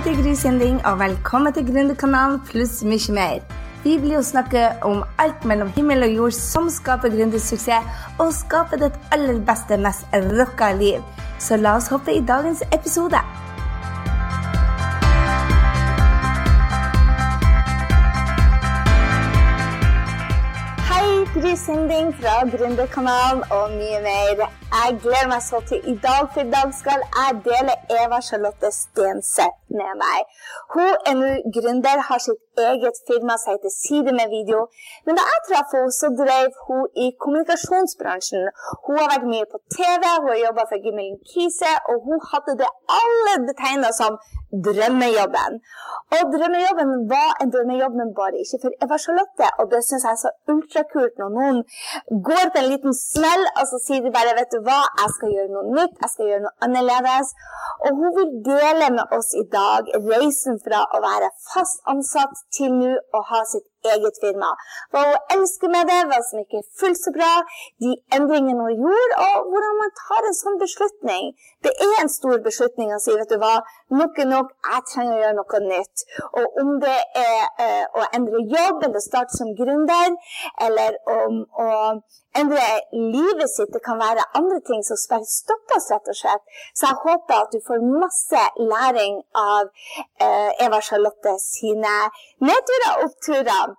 heter 0.00 0.22
Gry 0.22 0.34
Sinding, 0.34 0.78
og 0.86 0.98
velkommen 0.98 1.52
til 1.52 1.66
Gründerkanalen 1.68 2.38
pluss 2.48 2.78
mye 2.88 3.12
mer. 3.12 3.42
Vi 3.84 3.98
blir 4.00 4.14
jo 4.14 4.22
snakke 4.24 4.62
om 4.86 5.02
alt 5.20 5.44
mellom 5.44 5.68
himmel 5.74 6.06
og 6.06 6.14
jord 6.14 6.36
som 6.36 6.70
skaper 6.72 7.12
gründersuksess, 7.12 8.06
og 8.16 8.32
skaper 8.32 8.80
ditt 8.80 8.96
aller 9.12 9.42
beste, 9.44 9.76
mest 9.76 10.08
rocka 10.38 10.70
liv. 10.78 11.04
Så 11.36 11.60
la 11.60 11.74
oss 11.76 11.90
hoppe 11.92 12.14
i 12.16 12.24
dagens 12.24 12.62
episode. 12.72 13.20
Sinding 21.56 22.14
fra 22.14 22.34
Gründerkanalen 22.52 23.42
og 23.56 23.70
mye 23.80 24.00
mer. 24.08 24.42
Jeg 24.78 24.98
gleder 25.02 25.28
meg 25.32 25.42
så 25.42 25.58
til 25.68 25.80
i 25.92 25.94
dag, 26.06 26.22
for 26.32 26.40
i 26.44 26.50
dag 26.56 26.68
skal 26.80 27.00
jeg 27.18 27.40
dele 27.48 27.72
Eva 28.00 28.18
Charlotte 28.28 28.70
Stenseth 28.80 29.58
med 29.78 29.92
meg. 30.02 30.18
Hun 30.74 30.90
er 31.10 31.14
nå 31.20 31.30
gründer, 31.56 31.98
har 32.08 32.20
sitt 32.26 32.62
eget 32.68 32.96
firma 33.08 33.34
som 33.40 33.54
heter 33.54 33.72
Side 33.82 34.12
med 34.18 34.28
video. 34.36 34.60
Men 35.04 35.18
da 35.18 35.24
jeg 35.32 35.46
traff 35.48 35.74
henne, 35.76 35.96
så 36.00 36.06
drev 36.20 36.50
hun 36.66 36.82
i 37.04 37.06
kommunikasjonsbransjen. 37.22 38.44
Hun 38.84 39.00
har 39.00 39.08
vært 39.14 39.30
mye 39.32 39.46
på 39.52 39.58
TV, 39.76 40.02
hun 40.20 40.30
har 40.32 40.44
jobba 40.46 40.68
for 40.70 40.84
Gimmelin 40.84 41.18
Kise, 41.30 41.72
og 41.90 41.96
hun 42.06 42.22
hadde 42.30 42.58
det 42.62 42.70
alle 43.00 43.34
betegna 43.48 43.90
som 44.00 44.20
drømmejobben. 44.66 45.52
Og 46.14 46.22
drømmejobben 46.34 46.90
var 47.14 47.30
en 47.42 47.52
drømmejobb, 47.54 47.94
men 48.00 48.16
bare 48.20 48.40
ikke 48.42 48.62
for 48.62 48.72
Eva 48.84 48.96
Charlotte. 49.04 49.46
Og 49.60 49.66
det 49.72 49.80
syns 49.88 50.06
jeg 50.06 50.14
er 50.16 50.22
så 50.24 50.32
ultrakult 50.52 51.14
når 51.20 51.30
noen 51.40 51.62
går 52.28 52.52
på 52.52 52.62
en 52.62 52.70
liten 52.70 52.96
smell, 52.96 53.46
og 53.56 53.64
så 53.70 53.80
sier 53.86 54.04
de 54.04 54.12
bare 54.14 54.36
vet 54.38 54.52
du 54.54 54.60
hva, 54.66 54.78
jeg 55.02 55.14
skal 55.16 55.34
gjøre 55.36 55.54
noe 55.54 55.74
nytt, 55.78 55.96
jeg 56.04 56.14
skal 56.14 56.30
gjøre 56.30 56.44
noe 56.46 56.56
annerledes. 56.66 57.34
Og 57.88 58.00
hun 58.00 58.16
vil 58.18 58.32
dele 58.50 58.92
med 58.98 59.16
oss 59.16 59.32
i 59.38 59.46
dag 59.52 59.90
reisen 60.10 60.60
fra 60.64 60.84
å 60.96 61.02
være 61.04 61.32
fast 61.50 61.82
ansatt 61.90 62.44
til 62.56 62.76
nå 62.76 62.94
å 63.16 63.24
ha 63.32 63.44
sitt 63.48 63.66
eget 63.92 64.20
firma. 64.22 64.50
Hva 64.92 65.04
hun 65.08 65.36
elsker 65.36 65.72
med 65.72 65.88
det, 65.90 66.00
hva 66.10 66.20
som 66.28 66.42
ikke 66.42 66.60
er 66.60 66.68
fullt 66.80 67.00
så 67.00 67.12
bra, 67.16 67.30
de 67.84 67.94
endringene 68.16 68.66
hun 68.66 68.82
gjorde, 68.84 69.18
og 69.26 69.50
hvordan 69.50 69.80
man 69.82 69.94
tar 70.02 70.28
en 70.28 70.38
sånn 70.40 70.60
beslutning. 70.62 71.32
Det 71.64 71.72
er 71.88 71.96
en 72.00 72.12
stor 72.12 72.40
beslutning 72.44 72.92
å 72.94 73.00
si 73.02 73.16
vet 73.16 73.32
du 73.32 73.38
hva, 73.42 73.56
nok 74.00 74.20
er 74.22 74.30
nok, 74.30 74.54
jeg 74.70 74.86
trenger 74.92 75.16
å 75.16 75.22
gjøre 75.24 75.38
noe 75.40 75.62
nytt. 75.66 76.06
Og 76.30 76.62
om 76.62 76.72
det 76.84 76.98
er 77.24 77.42
eh, 77.66 77.84
å 77.96 78.06
endre 78.16 78.44
jobb 78.54 78.88
eller 78.88 79.04
starte 79.04 79.36
som 79.36 79.54
gründer, 79.58 80.16
eller 80.68 81.00
om 81.20 81.44
å 81.66 81.70
endre 82.38 82.64
livet 82.92 83.50
sitt, 83.50 83.72
det 83.74 83.82
kan 83.84 83.98
være 83.98 84.28
andre 84.38 84.60
ting 84.68 84.82
som 84.86 85.00
bare 85.10 85.26
stopper 85.26 85.78
oss, 85.78 85.90
rett 85.92 86.10
og 86.12 86.18
slett. 86.22 86.44
Så 86.76 86.90
jeg 86.90 87.02
håper 87.04 87.36
at 87.42 87.52
du 87.54 87.60
får 87.66 87.86
masse 88.04 88.42
læring 88.72 89.20
av 89.34 89.70
eh, 90.24 90.50
Eva 90.66 90.80
Charlotte 90.88 91.36
sine 91.42 91.94
nedturer 92.46 92.90
og 92.94 93.06
oppturer. 93.10 93.76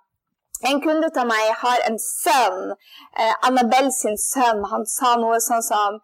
En 0.70 0.78
kunde 0.82 1.08
av 1.18 1.26
meg 1.26 1.48
har 1.58 1.80
en 1.88 1.96
sønn, 1.98 2.74
eh, 3.18 3.32
Annabelle 3.48 3.90
sin 3.90 4.14
sønn. 4.24 4.60
Han 4.72 4.84
sa 4.86 5.16
noe 5.18 5.40
sånn 5.42 5.64
som 5.66 5.96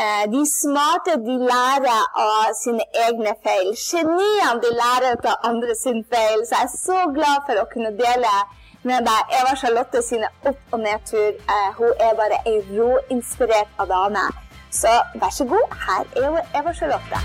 eh, 0.00 0.24
De 0.32 0.44
smarte 0.48 1.18
de 1.26 1.36
lærer 1.50 2.06
av 2.22 2.54
sine 2.56 2.86
egne 3.04 3.34
feil. 3.44 3.74
Geniene 3.76 4.62
de 4.64 4.70
lærer 4.78 5.18
av 5.18 5.44
andre 5.50 5.76
sin 5.76 6.00
feil. 6.14 6.46
Så 6.46 6.56
jeg 6.56 6.70
er 6.70 6.72
så 6.72 7.02
glad 7.18 7.44
for 7.50 7.60
å 7.60 7.68
kunne 7.74 7.92
dele 8.00 8.32
med 8.88 9.04
deg 9.08 9.34
Eva 9.40 9.54
Charlotte 9.60 10.02
sine 10.06 10.28
opp- 10.48 10.72
og 10.74 10.80
nedtur. 10.80 11.28
Eh, 11.54 11.68
hun 11.78 11.92
er 12.06 12.14
bare 12.20 12.38
ei 12.48 12.58
råinspirert 12.72 13.70
av 13.82 13.88
dame. 13.92 14.24
Så 14.70 14.92
vær 15.20 15.32
så 15.32 15.44
god, 15.48 15.66
her 15.86 16.04
er 16.24 16.42
Eva 16.60 16.72
Charlotte. 16.78 17.20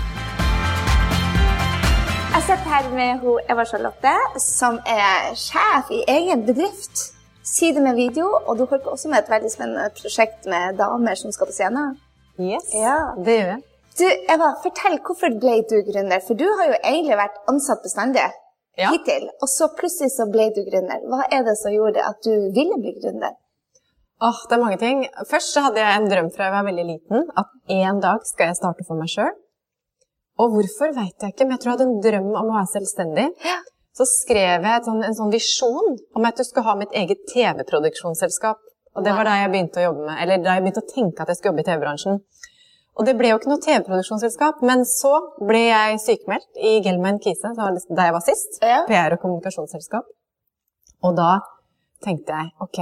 Jeg 2.34 2.42
sitter 2.42 2.70
her 2.74 2.88
med 2.90 3.26
Eva 3.52 3.64
Charlotte, 3.64 4.14
som 4.42 4.78
er 4.90 5.34
sjef 5.38 5.90
i 5.94 6.00
egen 6.16 6.46
bedrift. 6.46 7.10
Side 7.44 7.80
med 7.84 7.94
video, 7.94 8.24
og 8.46 8.56
du 8.58 8.64
holder 8.64 8.84
på 8.84 8.90
også 8.96 9.08
med 9.12 9.18
et 9.20 9.28
veldig 9.30 9.50
spennende 9.52 9.90
prosjekt 9.98 10.46
med 10.48 10.78
damer 10.80 11.14
som 11.20 11.32
skal 11.32 11.46
på 11.50 11.52
scenen. 11.52 11.98
Yes, 12.40 12.70
Ja. 12.74 12.96
det 13.24 13.34
gjør 13.38 13.50
jeg. 13.52 13.60
Du, 13.98 14.06
Eva, 14.34 14.48
fortell, 14.64 14.96
hvorfor 15.06 15.30
ble 15.42 15.58
du 15.70 15.76
gründer? 15.90 16.20
For 16.26 16.34
du 16.34 16.46
har 16.58 16.72
jo 16.72 16.78
egentlig 16.80 17.16
vært 17.20 17.36
ansatt 17.52 17.84
bestandig 17.84 18.24
Ja. 18.80 18.90
hittil, 18.90 19.28
og 19.38 19.48
så 19.50 19.68
plutselig 19.78 20.10
så 20.16 20.26
ble 20.30 20.48
du 20.54 20.64
gründer. 20.66 21.02
Hva 21.06 21.28
er 21.30 21.44
det 21.46 21.54
som 21.60 21.74
gjorde 21.74 22.02
at 22.02 22.18
du 22.26 22.32
ville 22.56 22.78
bli 22.82 22.94
gründer? 22.98 23.36
Åh, 24.24 24.40
det 24.48 24.56
er 24.56 24.62
mange 24.62 24.78
ting. 24.80 25.04
Først 25.30 25.54
så 25.54 25.62
hadde 25.66 25.82
jeg 25.82 26.00
en 26.00 26.08
drøm 26.10 26.30
fra 26.34 26.48
jeg 26.48 26.54
var 26.54 26.66
veldig 26.68 26.86
liten, 26.88 27.26
at 27.38 27.50
en 27.76 28.00
dag 28.02 28.26
skal 28.26 28.50
jeg 28.50 28.58
starte 28.58 28.86
for 28.88 28.98
meg 28.98 29.10
sjøl. 29.12 29.32
Og 30.42 30.54
hvorfor 30.56 30.94
vet 30.96 31.22
jeg 31.22 31.34
ikke, 31.34 31.46
men 31.46 31.54
jeg 31.54 31.62
tror 31.62 31.70
jeg 31.72 31.76
hadde 31.76 31.88
en 31.90 32.02
drøm 32.02 32.30
om 32.32 32.50
å 32.50 32.56
være 32.56 32.72
selvstendig. 32.72 33.26
Ja. 33.46 33.58
Så 33.94 34.06
skrev 34.10 34.64
jeg 34.66 34.86
sånn, 34.86 35.02
en 35.06 35.14
sånn 35.14 35.30
visjon 35.30 35.92
om 36.18 36.26
at 36.26 36.40
jeg 36.40 36.48
skulle 36.48 36.66
ha 36.66 36.74
mitt 36.78 36.94
eget 36.98 37.20
TV-produksjonsselskap. 37.30 38.58
Og 38.94 39.06
det 39.06 39.14
var 39.14 39.26
da 39.26 39.36
jeg 39.38 39.50
begynte 39.52 39.82
å 39.82 39.86
jobbe 39.88 40.08
med, 40.08 40.18
eller 40.22 40.42
da 40.42 40.56
jeg 40.56 40.64
begynte 40.64 40.82
å 40.82 40.90
tenke 40.90 41.22
at 41.22 41.30
jeg 41.30 41.38
skulle 41.38 41.52
jobbe 41.52 41.62
i 41.62 41.68
TV-bransjen. 41.68 42.20
Og 42.94 43.06
det 43.08 43.16
ble 43.18 43.32
jo 43.32 43.38
ikke 43.40 43.50
noe 43.50 43.62
TV-produksjonsselskap, 43.62 44.60
men 44.66 44.84
så 44.86 45.12
ble 45.42 45.64
jeg 45.66 46.02
sykemeldt 46.04 46.60
i 46.62 46.76
Gelman 46.84 47.18
Kise, 47.22 47.50
der 47.58 48.04
jeg 48.06 48.14
var 48.14 48.22
sist. 48.22 48.60
Ja. 48.62 48.84
PR- 48.86 49.16
og 49.16 49.24
kommunikasjonsselskap. 49.24 50.06
Og 51.04 51.16
da 51.18 51.40
tenkte 52.04 52.36
jeg 52.38 52.52
ok, 52.62 52.80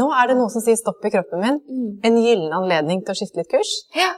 nå 0.00 0.08
er 0.16 0.30
det 0.30 0.38
noe 0.38 0.48
som 0.52 0.64
sier 0.64 0.78
stopp 0.80 1.04
i 1.04 1.12
kroppen 1.12 1.42
min. 1.42 1.58
En 2.06 2.16
gyllen 2.22 2.54
anledning 2.56 3.02
til 3.04 3.12
å 3.12 3.18
skifte 3.18 3.42
litt 3.42 3.50
kurs. 3.52 3.72
Ja. 3.96 4.14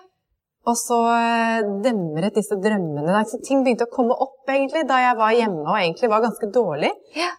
Og 0.71 0.79
så 0.81 0.97
eh, 1.13 1.67
demret 1.85 2.39
disse 2.39 2.57
drømmene. 2.57 3.25
Så 3.29 3.41
ting 3.45 3.65
begynte 3.67 3.89
å 3.89 3.93
komme 3.93 4.15
opp 4.15 4.49
egentlig 4.49 4.87
da 4.89 5.01
jeg 5.03 5.19
var 5.19 5.35
hjemme 5.35 5.65
og 5.67 5.81
egentlig 5.81 6.13
var 6.13 6.23
ganske 6.25 6.49
dårlig. 6.55 6.93
Ja. 7.19 7.33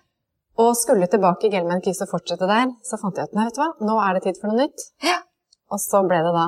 Og 0.61 0.75
skulle 0.79 1.07
tilbake 1.11 1.47
i 1.47 1.53
Gelman 1.55 1.81
Kise 1.84 2.05
og 2.05 2.11
fortsette 2.11 2.47
der, 2.47 2.69
så 2.85 3.00
fant 3.00 3.17
jeg 3.17 3.31
ut 3.31 3.34
nei, 3.35 3.47
vet 3.47 3.57
du 3.57 3.63
hva, 3.63 3.72
nå 3.88 3.97
er 4.03 4.16
det 4.16 4.28
tid 4.28 4.38
for 4.39 4.51
noe 4.51 4.67
nytt. 4.67 4.85
Ja. 5.03 5.17
Og 5.72 5.81
så 5.84 6.03
ble 6.07 6.19
det 6.28 6.35
da 6.35 6.45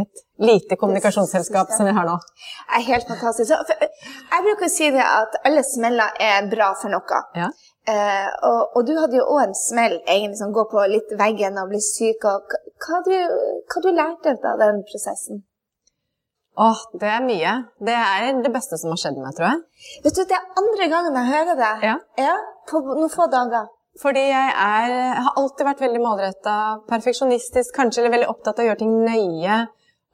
et 0.00 0.24
lite 0.42 0.76
kommunikasjonsselskap 0.80 1.70
som 1.76 1.86
vi 1.88 1.94
har 1.96 2.08
nå. 2.08 2.16
Det 2.16 2.80
er 2.80 2.86
helt 2.88 3.10
fantastisk. 3.12 3.52
For, 3.68 3.86
jeg 4.34 4.46
bruker 4.48 4.66
å 4.66 4.72
si 4.72 4.90
det 4.94 5.04
at 5.04 5.38
alle 5.46 5.62
smeller 5.66 6.18
er 6.22 6.50
bra 6.50 6.72
for 6.80 6.94
noe. 6.94 7.22
Ja. 7.38 7.50
Eh, 7.84 8.28
og, 8.48 8.76
og 8.78 8.86
du 8.88 8.94
hadde 8.96 9.18
jo 9.20 9.26
òg 9.28 9.42
en 9.44 9.58
smell, 9.58 9.98
egentlig, 10.06 10.38
som 10.40 10.54
går 10.56 10.70
på 10.72 10.84
litt 10.90 11.10
veggen 11.20 11.58
og 11.60 11.72
blir 11.72 11.82
syk. 11.84 12.24
Og, 12.30 12.56
hva, 12.86 13.02
du, 13.06 13.14
hva 13.70 13.84
du 13.84 13.90
lærte 13.92 14.38
av 14.40 14.62
den 14.62 14.82
prosessen? 14.88 15.44
Åh, 16.54 16.82
det 17.02 17.08
er 17.10 17.22
mye. 17.24 17.54
Det 17.82 17.94
er 17.98 18.28
det 18.42 18.52
beste 18.54 18.78
som 18.78 18.92
har 18.94 19.00
skjedd 19.02 19.16
meg, 19.18 19.34
tror 19.36 19.48
jeg. 19.50 19.62
Vet 20.04 20.18
du, 20.18 20.22
Det 20.22 20.36
er 20.38 20.60
andre 20.62 20.90
gangen 20.92 21.16
jeg 21.18 21.32
hører 21.32 21.58
det. 21.58 21.72
Ja. 22.22 22.36
På 22.70 22.82
noen 22.86 23.10
få 23.12 23.26
dager. 23.30 23.66
Fordi 24.02 24.22
jeg 24.26 24.54
er, 24.58 24.90
jeg 24.90 25.24
har 25.26 25.36
alltid 25.38 25.66
vært 25.68 25.82
veldig 25.84 26.02
målretta, 26.02 26.54
perfeksjonistisk, 26.90 27.74
kanskje 27.76 28.02
eller 28.02 28.14
veldig 28.16 28.30
opptatt 28.32 28.58
av 28.58 28.64
å 28.64 28.68
gjøre 28.70 28.80
ting 28.80 28.94
nøye. 29.06 29.58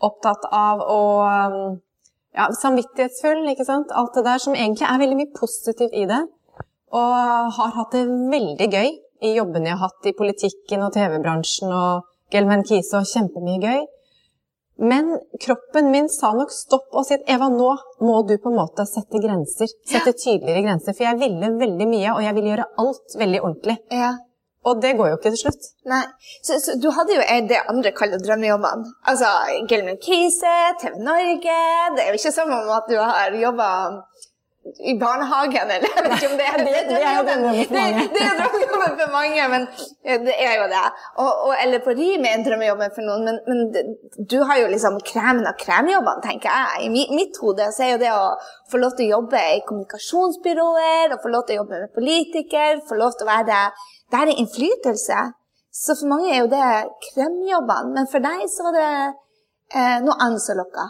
Opptatt 0.00 0.46
av 0.56 0.80
å 0.80 1.00
um, 1.24 1.78
ja, 2.36 2.48
Samvittighetsfull, 2.56 3.44
ikke 3.52 3.66
sant. 3.68 3.92
Alt 3.92 4.16
det 4.16 4.24
der 4.26 4.42
som 4.42 4.56
egentlig 4.56 4.86
er 4.88 5.00
veldig 5.02 5.18
mye 5.18 5.32
positivt 5.36 5.94
i 5.96 6.06
det. 6.10 6.22
Og 6.96 7.54
har 7.56 7.76
hatt 7.76 7.94
det 7.94 8.06
veldig 8.08 8.68
gøy 8.70 8.90
i 9.20 9.34
jobbene 9.36 9.70
jeg 9.70 9.76
har 9.78 9.90
hatt 9.90 10.08
i 10.08 10.16
politikken 10.16 10.84
og 10.86 10.94
TV-bransjen 10.96 11.72
og 11.74 12.06
Gelman 12.32 12.64
Kise 12.66 13.02
og 13.02 13.10
kjempemye 13.10 13.60
gøy. 13.62 13.82
Men 14.80 15.12
kroppen 15.44 15.90
min 15.92 16.08
sa 16.08 16.30
nok 16.32 16.52
stopp 16.54 16.94
og 16.96 17.04
sier 17.04 17.20
Eva, 17.28 17.50
nå 17.52 17.68
må 18.00 18.22
du 18.24 18.38
på 18.40 18.48
en 18.48 18.56
måte 18.62 18.86
sette 18.88 19.20
grenser. 19.20 19.68
Sette 19.84 20.14
tydeligere 20.16 20.64
grenser. 20.64 20.96
For 20.96 21.04
jeg 21.04 21.20
ville 21.20 21.52
veldig 21.60 21.88
mye, 21.90 22.14
og 22.14 22.24
jeg 22.24 22.36
ville 22.38 22.52
gjøre 22.54 22.68
alt 22.80 23.16
veldig 23.20 23.42
ordentlig. 23.42 23.76
Ja. 23.92 24.14
Og 24.68 24.82
det 24.82 24.92
går 24.96 25.08
jo 25.08 25.16
ikke 25.16 25.30
til 25.32 25.42
slutt. 25.46 25.68
Nei, 25.88 26.02
så, 26.44 26.58
så 26.60 26.76
du 26.82 26.90
hadde 26.92 27.16
jo 27.16 27.22
det 27.48 27.62
andre 27.72 27.92
kaller 27.96 28.20
drømmejobbene. 28.20 28.92
Altså 29.08 29.30
Gelman 29.70 30.00
Kise, 30.04 30.56
TV 30.82 31.00
Norge 31.00 31.60
Det 31.96 32.04
er 32.04 32.10
jo 32.10 32.18
ikke 32.20 32.34
som 32.34 32.52
om 32.52 32.68
at 32.76 32.90
du 32.90 32.98
har 33.00 33.38
jobba 33.40 33.70
i 34.60 34.92
barnehagen, 35.00 35.70
eller 35.74 35.88
jeg 35.88 36.02
vet 36.04 36.14
ikke 36.16 36.28
om 36.32 36.38
det 36.40 36.46
er 36.48 36.58
det. 36.68 36.80
Det. 36.88 36.96
Det, 36.96 38.24
er 38.24 38.34
drømmejobben 38.38 38.98
for 39.00 39.12
mange, 39.12 39.46
men 39.54 39.62
det 40.26 40.34
er 40.36 40.54
jo 40.60 40.66
det. 40.72 40.82
Og, 41.22 41.30
og, 41.46 41.54
eller 41.62 41.80
på 41.84 41.94
rim 42.00 42.26
er 42.28 42.42
drømmejobben 42.44 42.92
for 42.96 43.08
noen, 43.08 43.24
men, 43.28 43.38
men 43.48 44.28
du 44.32 44.36
har 44.46 44.60
jo 44.60 44.68
liksom 44.74 45.00
kremen 45.12 45.48
av 45.48 45.56
kremjobbene, 45.64 46.24
tenker 46.26 46.52
jeg. 46.52 46.84
I 46.86 46.90
mi, 46.92 47.06
mitt 47.16 47.40
hode 47.40 47.70
så 47.72 47.86
er 47.86 47.94
jo 47.94 48.02
det 48.04 48.12
å 48.12 48.26
få 48.70 48.82
lov 48.82 48.98
til 48.98 49.08
å 49.08 49.16
jobbe 49.16 49.40
i 49.56 49.64
kommunikasjonsbyråer, 49.68 51.16
og 51.16 51.24
få 51.24 51.32
lov 51.32 51.48
til 51.48 51.56
å 51.56 51.62
jobbe 51.62 51.80
med 51.86 51.96
politikere, 51.96 52.84
få 52.88 53.00
lov 53.00 53.16
til 53.16 53.26
å 53.26 53.32
være 53.32 53.64
Det 54.10 54.18
er 54.20 54.32
innflytelse. 54.34 55.20
Så 55.70 55.94
for 56.00 56.10
mange 56.10 56.32
er 56.32 56.40
jo 56.42 56.50
det 56.50 56.68
kremjobbene, 57.12 57.94
men 57.94 58.08
for 58.10 58.22
deg 58.24 58.42
så 58.50 58.66
var 58.66 58.76
det 58.76 58.90
eh, 58.90 59.98
noe 60.02 60.16
annet 60.18 60.42
som 60.42 60.58
lokka. 60.58 60.88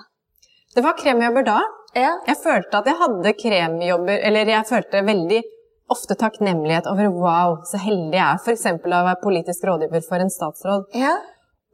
Det 0.74 0.84
var 0.86 0.96
kremjobber 0.96 1.44
da. 1.44 1.58
Ja. 1.96 2.14
Jeg 2.26 2.38
følte 2.40 2.80
at 2.80 2.88
jeg 2.88 2.96
hadde 3.00 3.34
kremjobber, 3.36 4.22
eller 4.28 4.52
jeg 4.54 4.68
følte 4.68 5.02
veldig 5.04 5.40
ofte 5.90 6.14
takknemlighet 6.14 6.86
over 6.86 7.10
wow, 7.10 7.56
så 7.66 7.80
heldig 7.82 8.14
jeg 8.14 8.22
er 8.22 8.38
f.eks. 8.38 8.66
å 8.78 8.90
være 8.92 9.18
politisk 9.24 9.66
rådgiver 9.66 10.04
for 10.06 10.22
en 10.22 10.30
statsråd. 10.32 10.86
Ja. 10.96 11.16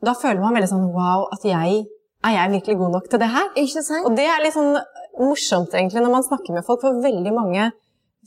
Da 0.04 0.16
føler 0.16 0.40
man 0.40 0.56
veldig 0.56 0.70
sånn 0.72 0.88
wow, 0.94 1.28
at 1.32 1.44
jeg 1.46 1.84
Er 2.26 2.32
jeg 2.32 2.50
virkelig 2.50 2.74
god 2.80 2.94
nok 2.96 3.04
til 3.12 3.20
det 3.20 3.26
her? 3.30 3.50
Ikke 3.60 3.82
sant? 3.84 4.06
Og 4.08 4.14
det 4.16 4.24
er 4.26 4.40
litt 4.42 4.54
sånn 4.54 4.72
morsomt, 5.20 5.74
egentlig, 5.76 6.00
når 6.02 6.10
man 6.10 6.24
snakker 6.26 6.56
med 6.56 6.64
folk, 6.66 6.80
for 6.82 6.96
veldig 7.04 7.32
mange 7.36 7.68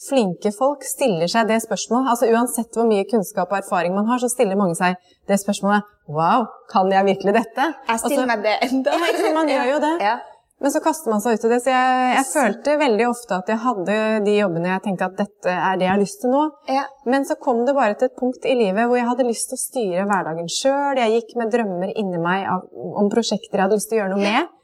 flinke 0.07 0.51
folk 0.55 0.85
stiller 0.87 1.29
seg 1.31 1.49
det 1.49 1.59
spørsmålet. 1.65 2.11
Altså 2.13 2.29
Uansett 2.31 2.75
hvor 2.75 2.87
mye 2.89 3.07
kunnskap 3.09 3.51
og 3.51 3.59
erfaring 3.59 3.95
man 3.97 4.07
har, 4.09 4.21
så 4.21 4.31
stiller 4.31 4.59
mange 4.59 4.77
seg 4.79 4.97
det 5.29 5.39
spørsmålet 5.41 5.87
Wow, 6.09 6.47
kan 6.71 6.89
jeg 6.89 7.05
virkelig 7.05 7.35
dette? 7.35 7.69
Jeg 7.85 8.01
stiller 8.01 8.29
meg 8.29 8.41
det 8.45 8.57
enda. 8.65 8.97
Ja, 8.97 9.31
man 9.35 9.49
gjør 9.51 9.73
jo 9.75 9.79
det. 9.83 9.95
Ja. 10.01 10.17
Men 10.59 10.73
så 10.73 10.81
kaster 10.83 11.11
man 11.11 11.21
seg 11.23 11.37
ut 11.37 11.45
i 11.47 11.51
det. 11.53 11.59
Så 11.63 11.71
jeg, 11.71 12.07
jeg 12.17 12.27
følte 12.33 12.75
veldig 12.81 13.05
ofte 13.07 13.37
at 13.37 13.51
jeg 13.51 13.61
hadde 13.63 13.97
de 14.25 14.33
jobbene 14.35 14.71
jeg 14.73 14.83
tenkte 14.87 15.07
at 15.07 15.19
dette 15.21 15.53
er 15.55 15.79
det 15.79 15.87
jeg 15.87 15.93
har 15.93 16.01
lyst 16.01 16.19
til 16.23 16.33
nå. 16.33 16.41
Ja. 16.67 16.83
Men 17.07 17.27
så 17.29 17.37
kom 17.39 17.61
det 17.67 17.75
bare 17.77 17.95
til 17.95 18.09
et 18.09 18.17
punkt 18.19 18.47
i 18.47 18.55
livet 18.59 18.89
hvor 18.89 18.99
jeg 18.99 19.07
hadde 19.07 19.27
lyst 19.27 19.51
til 19.51 19.59
å 19.59 19.63
styre 19.63 20.07
hverdagen 20.09 20.51
sjøl. 20.51 20.99
Jeg 20.99 21.15
gikk 21.15 21.35
med 21.39 21.53
drømmer 21.55 21.93
inni 21.95 22.19
meg 22.23 22.47
av, 22.51 22.65
om 22.75 23.11
prosjekter 23.13 23.55
jeg 23.55 23.67
hadde 23.67 23.79
lyst 23.79 23.91
til 23.91 23.99
å 23.99 24.01
gjøre 24.01 24.15
noe 24.17 24.25
med. 24.25 24.55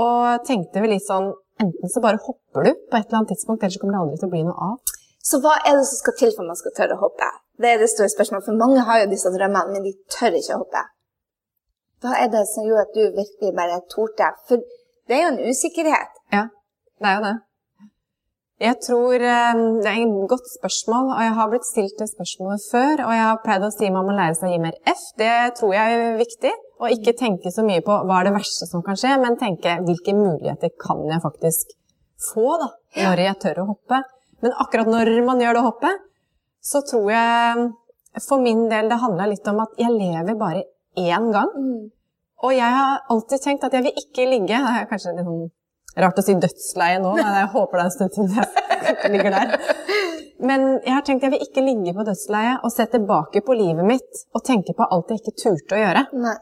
Og 0.00 0.44
tenkte 0.46 0.84
vel 0.84 0.94
litt 0.94 1.06
sånn 1.06 1.32
Enten 1.60 1.92
så 1.92 2.00
bare 2.04 2.20
hopper 2.24 2.66
du 2.66 2.70
på 2.72 2.96
et 2.96 3.06
eller 3.06 3.18
annet 3.20 3.32
tidspunkt, 3.34 3.62
eller 3.62 3.74
så 3.74 3.82
kommer 3.82 3.96
det 3.96 4.02
aldri 4.04 4.20
til 4.20 4.30
å 4.30 4.34
bli 4.34 4.46
noe 4.46 4.70
av. 4.70 4.94
Så 5.30 5.40
hva 5.44 5.58
er 5.58 5.76
det 5.76 5.84
som 5.90 6.00
skal 6.00 6.16
til 6.20 6.32
for 6.36 6.48
man 6.48 6.58
skal 6.58 6.74
tørre 6.78 6.96
å 6.96 7.02
hoppe? 7.02 7.28
Det 7.60 7.74
er 7.74 7.82
det 7.82 7.90
store 7.92 8.08
spørsmålet, 8.14 8.46
for 8.46 8.62
mange 8.62 8.86
har 8.88 9.02
jo 9.02 9.10
disse 9.10 9.32
drømmene, 9.34 9.74
men 9.74 9.84
de 9.84 9.92
tør 10.14 10.38
ikke 10.38 10.56
å 10.56 10.62
hoppe. 10.62 10.86
Hva 12.00 12.16
er 12.16 12.32
det 12.32 12.46
som 12.48 12.64
gjorde 12.64 12.86
at 12.86 12.96
du 12.96 13.02
virkelig 13.18 13.52
bare 13.58 13.82
torde? 13.92 14.30
For 14.48 14.64
det 15.08 15.18
er 15.18 15.26
jo 15.26 15.32
en 15.34 15.44
usikkerhet. 15.50 16.16
Ja, 16.32 16.46
det 16.96 17.10
er 17.10 17.18
jo 17.18 17.24
det. 17.28 17.36
Jeg 18.60 18.76
tror 18.84 19.22
eh, 19.24 19.60
Det 19.80 19.88
er 19.88 20.00
et 20.04 20.28
godt 20.32 20.48
spørsmål, 20.56 21.12
og 21.16 21.20
jeg 21.24 21.36
har 21.36 21.52
blitt 21.52 21.68
stilt 21.68 22.00
det 22.00 22.08
spørsmålet 22.08 22.64
før. 22.72 23.04
Og 23.06 23.12
jeg 23.16 23.24
har 23.26 23.44
pleid 23.44 23.64
å 23.64 23.72
si 23.72 23.92
man 23.92 24.08
må 24.08 24.16
lære 24.16 24.36
seg 24.36 24.48
å 24.48 24.52
gi 24.54 24.64
mer 24.64 24.76
F. 24.88 25.04
Det 25.20 25.36
tror 25.60 25.76
jeg 25.76 26.00
er 26.00 26.18
viktig. 26.20 26.52
Og 26.80 26.94
ikke 26.94 27.12
tenke 27.18 27.52
så 27.52 27.64
mye 27.66 27.82
på 27.84 27.92
hva 28.08 28.20
er 28.20 28.30
det 28.30 28.36
verste 28.38 28.68
som 28.68 28.84
kan 28.84 28.96
skje, 28.98 29.12
men 29.20 29.36
tenke 29.40 29.76
hvilke 29.84 30.14
muligheter 30.16 30.72
kan 30.80 31.02
jeg 31.10 31.20
faktisk 31.22 31.74
få 32.30 32.56
da, 32.60 32.70
når 32.96 33.24
jeg 33.26 33.40
tør 33.44 33.62
å 33.62 33.68
hoppe. 33.74 34.00
Men 34.40 34.56
akkurat 34.64 34.88
når 34.88 35.12
man 35.26 35.40
gjør 35.42 35.58
det 35.58 35.66
hoppet, 35.66 36.02
så 36.64 36.80
tror 36.88 37.08
jeg 37.12 37.68
for 38.24 38.42
min 38.42 38.66
del 38.72 38.88
det 38.90 39.00
handla 39.00 39.28
litt 39.30 39.46
om 39.52 39.60
at 39.64 39.76
jeg 39.80 39.92
lever 39.92 40.36
bare 40.40 40.64
én 40.98 41.30
gang. 41.34 41.52
Og 42.40 42.52
jeg 42.56 42.76
har 42.76 43.02
alltid 43.12 43.44
tenkt 43.44 43.64
at 43.68 43.76
jeg 43.76 43.84
vil 43.84 43.98
ikke 44.00 44.24
ligge 44.24 44.56
Det 44.56 44.76
er 44.80 44.86
kanskje 44.88 45.12
litt 45.12 45.26
sånn 45.28 45.50
rart 46.00 46.20
å 46.20 46.24
si 46.24 46.36
dødsleie 46.38 47.00
nå, 47.02 47.12
men 47.18 47.36
jeg 47.40 47.48
håper 47.52 47.76
det 47.76 47.82
er 47.82 47.88
en 47.88 47.94
stund 47.96 48.12
til 48.14 48.28
jeg 48.30 49.10
ligger 49.14 49.34
der. 49.34 49.56
Men 50.40 50.62
jeg 50.78 50.94
har 50.94 51.02
tenkt 51.04 51.26
jeg 51.26 51.34
vil 51.34 51.42
ikke 51.44 51.64
ligge 51.66 51.92
på 51.96 52.04
dødsleie 52.06 52.54
og 52.64 52.72
se 52.72 52.86
tilbake 52.88 53.42
på 53.44 53.56
livet 53.58 53.84
mitt 53.84 54.22
og 54.32 54.44
tenke 54.46 54.72
på 54.76 54.86
alt 54.86 55.10
jeg 55.12 55.20
ikke 55.20 55.36
turte 55.42 55.76
å 55.76 55.82
gjøre. 55.82 56.06
Nei. 56.22 56.36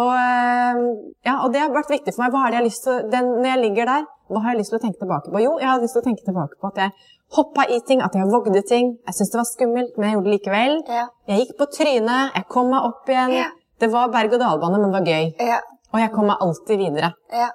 Og, 0.00 0.10
eh, 0.16 0.80
ja, 1.28 1.36
og 1.44 1.52
det 1.52 1.60
har 1.62 1.72
vært 1.74 1.92
viktig 1.92 2.14
for 2.14 2.24
meg. 2.24 2.34
Hva 2.34 2.46
er 2.46 2.52
det 2.52 2.56
jeg 2.56 2.62
har 2.62 2.68
lyst 2.68 2.84
til, 2.86 2.98
den, 3.12 3.30
når 3.40 3.48
jeg 3.50 3.62
ligger 3.64 3.90
der, 3.90 4.04
hva 4.30 4.42
har 4.44 4.54
jeg 4.54 4.60
lyst 4.62 4.72
til 4.72 4.78
å 4.78 4.84
tenke 4.84 5.02
tilbake 5.02 5.32
på? 5.32 5.42
Jo, 5.42 5.56
jeg 5.60 5.68
har 5.68 5.82
lyst 5.82 5.96
til 5.96 6.02
å 6.02 6.06
tenke 6.06 6.26
tilbake 6.26 6.58
på 6.60 6.70
at 6.70 6.82
jeg 6.84 7.08
hoppa 7.36 7.66
i 7.66 7.80
ting, 7.86 8.02
at 8.06 8.14
jeg 8.16 8.30
vågde 8.30 8.62
ting. 8.68 8.92
Jeg 9.06 9.16
syntes 9.16 9.32
det 9.34 9.40
var 9.40 9.48
skummelt, 9.50 9.96
men 9.98 10.06
jeg 10.08 10.16
gjorde 10.16 10.30
det 10.30 10.36
likevel. 10.36 10.76
Ja. 10.88 11.06
Jeg 11.30 11.44
gikk 11.44 11.56
på 11.58 11.68
trynet, 11.76 12.36
jeg 12.38 12.46
kom 12.54 12.70
meg 12.72 12.86
opp 12.90 13.10
igjen. 13.10 13.34
Ja. 13.36 13.48
Det 13.80 13.88
var 13.92 14.12
berg-og-dal-bane, 14.14 14.78
men 14.78 14.90
det 14.90 14.98
var 14.98 15.10
gøy. 15.10 15.30
Ja. 15.52 15.60
Og 15.90 15.98
jeg 15.98 16.12
kom 16.14 16.30
meg 16.30 16.44
alltid 16.46 16.84
videre. 16.86 17.14
ja. 17.34 17.50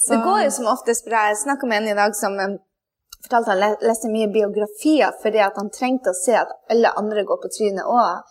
Så, 0.00 0.14
Det 0.14 0.22
går 0.24 0.42
jo 0.44 0.50
som 0.50 0.66
oftest 0.70 1.04
bra. 1.04 1.26
Jeg 1.28 1.36
snakka 1.42 1.66
med 1.68 1.82
en 1.82 1.88
i 1.92 1.96
dag 1.96 2.14
som 2.16 2.32
um, 2.32 2.54
fortalte 3.24 3.52
han 3.52 3.74
leste 3.84 4.08
mye 4.12 4.30
biografier 4.32 5.12
fordi 5.20 5.42
han 5.42 5.68
trengte 5.74 6.12
å 6.12 6.16
se 6.16 6.36
at 6.40 6.52
alle 6.72 6.92
andre 6.96 7.24
går 7.28 7.40
på 7.42 7.50
trynet 7.56 7.84
òg. 7.84 8.22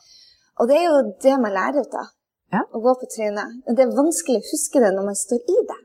Og 0.59 0.69
det 0.69 0.79
er 0.79 0.87
jo 0.87 1.03
det 1.25 1.35
man 1.41 1.53
lærer 1.53 1.85
ut 1.85 1.99
av. 1.99 2.09
Ja. 2.53 2.63
Å 2.73 2.79
gå 2.81 2.93
på 3.01 3.07
trynet. 3.13 3.57
Det 3.67 3.83
er 3.85 3.95
vanskelig 3.97 4.39
å 4.41 4.47
huske 4.51 4.81
det 4.83 4.91
når 4.95 5.05
man 5.11 5.17
står 5.17 5.41
i 5.53 5.57
det. 5.71 5.79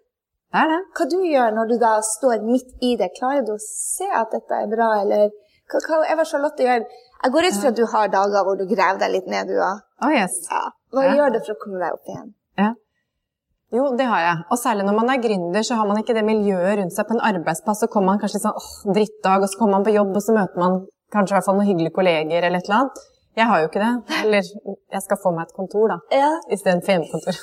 Det 0.55 0.61
er 0.63 0.71
det. 0.71 0.79
Hva 0.97 1.07
du 1.11 1.17
gjør 1.27 1.57
når 1.57 1.73
du 1.73 1.75
da 1.83 1.95
står 2.07 2.45
midt 2.47 2.71
i 2.89 2.95
det? 3.01 3.11
Klarer 3.19 3.43
du 3.45 3.53
å 3.57 3.61
se 3.65 4.07
at 4.07 4.31
dette 4.33 4.61
er 4.63 4.71
bra, 4.71 4.93
eller 5.03 5.27
hva, 5.73 5.81
hva 5.89 5.99
Eva 6.15 6.25
Charlotte 6.29 6.63
gjør? 6.65 6.87
Jeg 7.25 7.33
går 7.35 7.49
ut 7.49 7.59
fra 7.61 7.73
at 7.73 7.77
du 7.81 7.85
har 7.91 8.09
dager 8.13 8.47
hvor 8.47 8.57
du 8.61 8.65
graver 8.71 9.01
deg 9.03 9.13
litt 9.17 9.29
ned, 9.33 9.49
du 9.51 9.59
òg. 9.59 9.83
Oh, 10.05 10.13
yes. 10.15 10.39
Ja. 10.51 10.63
Hva 10.95 11.05
Ja. 11.09 11.15
gjør 11.19 11.35
du 11.35 11.39
for 11.45 11.55
å 11.57 11.61
komme 11.65 11.81
deg 11.83 11.97
opp 11.99 12.09
igjen? 12.13 12.33
Ja. 12.61 12.71
Jo, 13.75 13.89
det 13.99 14.07
har 14.07 14.21
jeg. 14.23 14.43
Og 14.55 14.59
særlig 14.61 14.85
når 14.87 14.95
man 15.01 15.11
er 15.11 15.23
gründer, 15.25 15.65
så 15.67 15.75
har 15.81 15.89
man 15.91 15.99
ikke 15.99 16.15
det 16.15 16.25
miljøet 16.25 16.79
rundt 16.79 16.95
seg. 16.95 17.09
På 17.09 17.17
en 17.17 17.25
arbeidsplass 17.35 17.81
så 17.83 17.89
kommer 17.91 18.13
man 18.15 18.21
kanskje 18.23 18.41
sånn 18.45 18.55
åh, 18.61 18.69
drittdag, 18.95 19.43
og 19.43 19.51
så 19.51 19.59
kommer 19.59 19.79
man 19.81 19.85
på 19.89 19.97
jobb, 19.97 20.13
og 20.15 20.23
så 20.23 20.37
møter 20.37 20.61
man 20.63 20.77
kanskje 21.13 21.35
i 21.35 21.37
hvert 21.39 21.49
fall 21.49 21.59
noen 21.59 21.67
hyggelige 21.73 21.97
kolleger 21.97 22.47
eller 22.47 22.61
et 22.63 22.69
eller 22.69 22.79
annet. 22.85 23.03
Jeg 23.35 23.51
har 23.51 23.61
jo 23.61 23.69
ikke 23.69 23.83
det. 23.83 24.19
Eller 24.21 24.47
jeg 24.47 25.03
skal 25.03 25.19
få 25.23 25.33
meg 25.35 25.49
et 25.49 25.57
kontor, 25.57 25.91
da. 25.91 25.99
Ja. 26.15 26.31
Istedenfor 26.55 26.95
hjemmekontor. 26.95 27.39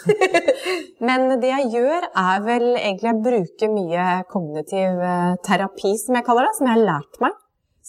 Men 1.08 1.28
det 1.42 1.52
jeg 1.52 1.72
gjør, 1.74 2.08
er 2.24 2.46
vel 2.46 2.68
egentlig 2.78 3.12
å 3.12 3.20
bruke 3.26 3.70
mye 3.74 4.06
kognitiv 4.32 5.04
eh, 5.04 5.34
terapi, 5.48 5.94
som 6.00 6.16
jeg 6.18 6.28
kaller 6.28 6.48
det, 6.48 6.56
som 6.60 6.70
jeg 6.70 6.78
har 6.78 6.88
lært 6.94 7.22
meg. 7.24 7.36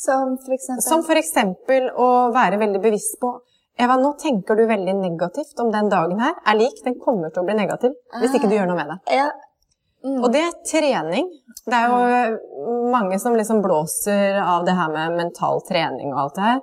Som 0.02 0.34
for 0.43 0.56
eksempel 0.56 0.84
Som 0.88 1.06
for 1.06 1.20
eksempel 1.20 1.88
å 2.00 2.10
være 2.34 2.58
veldig 2.62 2.81
bevisst 2.82 3.20
på 3.22 3.37
Eva, 3.81 3.96
nå 3.96 4.12
tenker 4.20 4.56
du 4.58 4.66
veldig 4.69 4.94
negativt 4.98 5.60
om 5.62 5.70
den 5.72 5.88
dagen 5.93 6.19
her 6.20 6.34
er 6.44 6.58
lik. 6.58 6.82
Den 6.84 6.98
kommer 7.00 7.32
til 7.32 7.40
å 7.40 7.46
bli 7.46 7.56
negativ 7.56 7.94
hvis 8.20 8.34
ikke 8.37 8.50
du 8.50 8.56
gjør 8.58 8.69
noe 8.69 8.76
med 8.76 8.93
det. 8.93 8.98
Ja. 9.16 9.31
Og 10.19 10.28
det 10.34 10.43
er 10.43 10.58
trening. 10.66 11.31
Det 11.64 11.78
er 11.78 11.88
jo 11.88 12.75
mange 12.93 13.16
som 13.22 13.37
liksom 13.38 13.62
blåser 13.64 14.37
av 14.43 14.66
det 14.66 14.75
her 14.76 14.90
med 14.93 15.16
mental 15.16 15.62
trening 15.69 16.12
og 16.12 16.25
alt 16.25 16.38
det 16.38 16.48
her. 16.50 16.60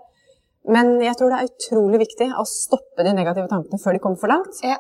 Men 0.70 1.00
jeg 1.02 1.18
tror 1.18 1.34
det 1.34 1.40
er 1.40 1.50
utrolig 1.50 2.00
viktig 2.04 2.30
å 2.38 2.46
stoppe 2.48 3.06
de 3.06 3.14
negative 3.18 3.50
tankene 3.50 3.82
før 3.82 3.96
de 3.96 4.02
kommer 4.04 4.22
for 4.22 4.32
langt. 4.32 4.60
Ja. 4.66 4.78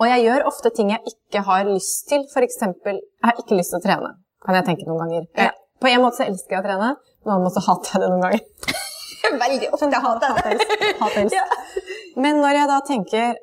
Og 0.00 0.08
jeg 0.08 0.24
gjør 0.24 0.46
ofte 0.48 0.72
ting 0.74 0.92
jeg 0.92 1.12
ikke 1.12 1.44
har 1.46 1.66
lyst 1.68 2.08
til. 2.10 2.24
Eksempel, 2.46 2.98
jeg 2.98 3.28
har 3.28 3.42
ikke 3.42 3.58
lyst 3.58 3.74
til 3.74 3.82
å 3.82 3.84
trene, 3.84 4.14
kan 4.44 4.58
jeg 4.58 4.68
tenke 4.70 4.88
noen 4.88 5.04
ganger. 5.04 5.28
Ja. 5.38 5.50
På 5.82 5.90
en 5.90 6.02
måte 6.04 6.20
så 6.20 6.28
elsker 6.30 6.56
jeg 6.56 6.62
å 6.62 6.66
trene, 6.66 6.94
på 7.22 7.28
en 7.28 7.34
annen 7.34 7.46
måte 7.46 7.60
så 7.60 7.66
hater 7.68 7.96
jeg 7.96 8.04
det 8.04 8.10
noen 8.12 8.24
ganger. 8.24 8.80
Veldig 9.44 9.68
ofte 9.76 10.00
hater 10.06 10.40
jeg 10.40 10.58
det. 10.58 10.92
Hat 11.00 11.18
elsk. 11.20 11.36
Ja. 11.36 11.92
Men 12.24 12.40
når 12.42 12.58
jeg 12.60 12.70
da 12.72 12.82
tenker 12.88 13.40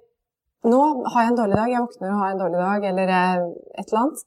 Nå 0.68 0.80
har 1.14 1.24
jeg 1.24 1.30
en 1.32 1.38
dårlig 1.38 1.56
dag, 1.56 1.70
jeg 1.72 1.80
våkner 1.86 2.10
og 2.12 2.18
har 2.20 2.32
en 2.34 2.40
dårlig 2.42 2.58
dag, 2.60 2.86
eller 2.90 3.12
et 3.14 3.86
eller 3.86 4.00
annet. 4.02 4.24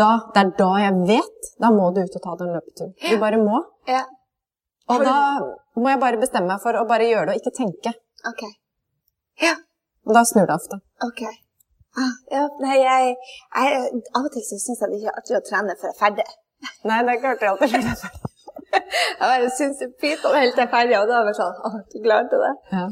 Da, 0.00 0.06
det 0.32 0.40
er 0.40 0.52
da 0.56 0.68
jeg 0.80 0.94
vet. 1.10 1.50
Da 1.60 1.68
må 1.74 1.90
du 1.92 1.98
ut 2.00 2.16
og 2.16 2.22
ta 2.24 2.36
deg 2.38 2.46
en 2.46 2.54
løpetur. 2.56 2.94
Du 2.96 3.18
bare 3.20 3.40
må. 3.42 3.58
Ja. 3.90 4.06
Og 4.88 5.04
da 5.04 5.18
må 5.82 5.90
jeg 5.92 6.00
bare 6.02 6.20
bestemme 6.20 6.50
meg 6.52 6.62
for 6.62 6.76
å 6.78 6.86
bare 6.88 7.06
gjøre 7.08 7.30
det 7.30 7.36
og 7.36 7.42
ikke 7.42 7.56
tenke. 7.56 7.92
Ok. 8.30 8.42
Ja. 9.42 9.54
Og 10.08 10.14
da 10.16 10.22
snur 10.28 10.46
det 10.48 10.56
ofte. 10.56 10.80
Ok. 11.06 11.22
Ah, 11.98 12.12
ja, 12.30 12.44
nei, 12.62 12.76
jeg, 12.78 13.14
jeg, 13.56 14.02
av 14.14 14.26
og 14.28 14.30
til 14.34 14.44
syns 14.46 14.68
jeg 14.70 14.90
det 14.92 15.00
ikke 15.00 15.10
er 15.10 15.16
artig 15.20 15.36
å 15.40 15.42
trene 15.48 15.74
før 15.80 15.90
jeg 15.90 15.96
er 15.96 16.00
ferdig. 16.04 16.26
Nei, 16.86 16.98
det 17.08 17.16
klarte 17.24 17.46
jeg 17.46 17.54
alltid. 17.54 17.72
Jeg 18.70 19.26
bare 19.26 19.48
syns 19.56 19.80
det 19.80 19.86
er 19.88 19.94
fint 20.02 20.26
om 20.28 20.36
helt 20.36 20.54
til 20.54 20.62
jeg 20.62 20.68
er 20.68 20.72
ferdig, 20.74 20.96
og 21.00 21.08
da 21.10 21.16
er 21.18 21.30
jeg 21.30 21.38
sånn 21.40 21.56
Å, 21.66 21.70
du 21.90 21.96
klarte 22.04 22.38
det. 22.44 22.50
Ja. 22.76 22.84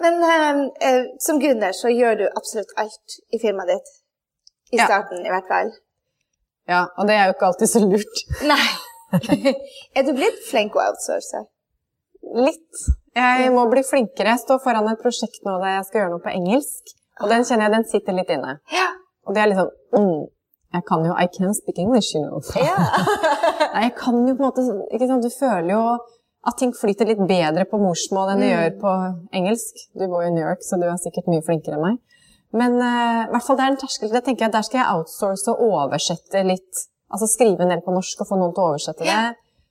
Men 0.00 0.16
eh, 0.24 0.60
eh, 0.88 1.00
som 1.20 1.40
gründer 1.42 1.74
så 1.76 1.90
gjør 1.92 2.16
du 2.22 2.24
absolutt 2.38 2.72
alt 2.80 3.16
i 3.34 3.40
firmaet 3.42 3.74
ditt. 3.74 3.90
I 4.72 4.78
Ja. 4.80 4.86
starten, 4.88 5.20
i 5.26 5.30
hvert 5.32 5.48
fall. 5.50 5.70
ja, 6.68 6.82
og 7.00 7.08
det 7.08 7.14
er 7.18 7.28
jo 7.28 7.34
ikke 7.36 7.46
alltid 7.50 7.70
så 7.74 7.80
lurt. 7.84 8.22
Nei. 8.48 8.64
er 9.96 10.04
du 10.04 10.10
blitt 10.16 10.40
flink 10.48 10.76
å 10.76 10.82
outsource? 10.88 11.44
Litt. 12.34 12.82
Jeg 13.16 13.50
må 13.54 13.64
bli 13.70 13.82
flinkere. 13.82 14.34
Jeg 14.36 14.42
står 14.44 14.60
foran 14.62 14.88
et 14.92 15.00
prosjekt 15.02 15.40
nå 15.46 15.56
der 15.62 15.78
jeg 15.78 15.86
skal 15.88 16.00
gjøre 16.02 16.12
noe 16.16 16.24
på 16.24 16.34
engelsk. 16.34 16.92
Og 17.22 17.30
den 17.32 17.44
kjenner 17.48 17.66
jeg 17.66 17.74
den 17.74 17.86
sitter 17.90 18.14
litt 18.14 18.28
inne. 18.30 18.58
Ja. 18.72 18.88
Og 19.26 19.34
det 19.34 19.42
er 19.42 19.50
litt 19.50 19.58
sånn 19.58 19.72
mm, 19.98 20.20
Jeg 20.76 20.84
kan 20.86 21.02
jo 21.08 21.16
I 21.18 21.26
can 21.32 21.54
speak 21.56 21.78
English, 21.82 22.12
you 22.14 22.22
know. 22.22 22.38
ja. 22.60 22.76
Nei, 23.74 23.88
jeg 23.88 23.94
kan 23.98 24.20
jo 24.28 24.36
på 24.36 24.42
en 24.42 24.46
måte 24.46 24.64
ikke 24.94 25.08
sant? 25.10 25.24
Du 25.24 25.32
føler 25.34 25.72
jo 25.74 25.80
at 26.48 26.56
ting 26.60 26.70
flyter 26.76 27.08
litt 27.10 27.20
bedre 27.28 27.64
på 27.68 27.80
morsmål 27.82 28.34
enn 28.34 28.44
det 28.44 28.50
Mm. 28.52 28.54
gjør 28.54 28.76
på 28.84 28.92
engelsk. 29.40 29.80
Du 29.98 30.04
bor 30.06 30.22
jo 30.22 30.28
i 30.30 30.34
New 30.36 30.44
York, 30.44 30.62
så 30.64 30.78
du 30.80 30.86
er 30.86 31.00
sikkert 31.02 31.26
mye 31.32 31.42
flinkere 31.44 31.76
enn 31.76 31.82
meg. 31.88 31.98
Men 32.56 32.78
uh, 32.80 33.26
hvert 33.32 33.44
fall 33.44 33.58
det 33.58 33.64
er 33.66 33.72
en 33.74 33.80
terskel. 33.82 34.12
Det 34.14 34.22
tenker 34.24 34.46
jeg, 34.46 34.52
Der 34.54 34.64
skal 34.64 34.78
jeg 34.80 34.88
outsource 34.94 35.50
og 35.52 35.60
oversette 35.66 36.44
litt. 36.46 36.84
Altså 37.12 37.26
skrive 37.28 37.66
del 37.68 37.82
på 37.84 37.92
norsk 37.92 38.22
og 38.22 38.28
få 38.30 38.38
noen 38.38 38.54
til 38.54 38.62
å 38.62 38.70
oversette 38.70 39.04
det. 39.04 39.18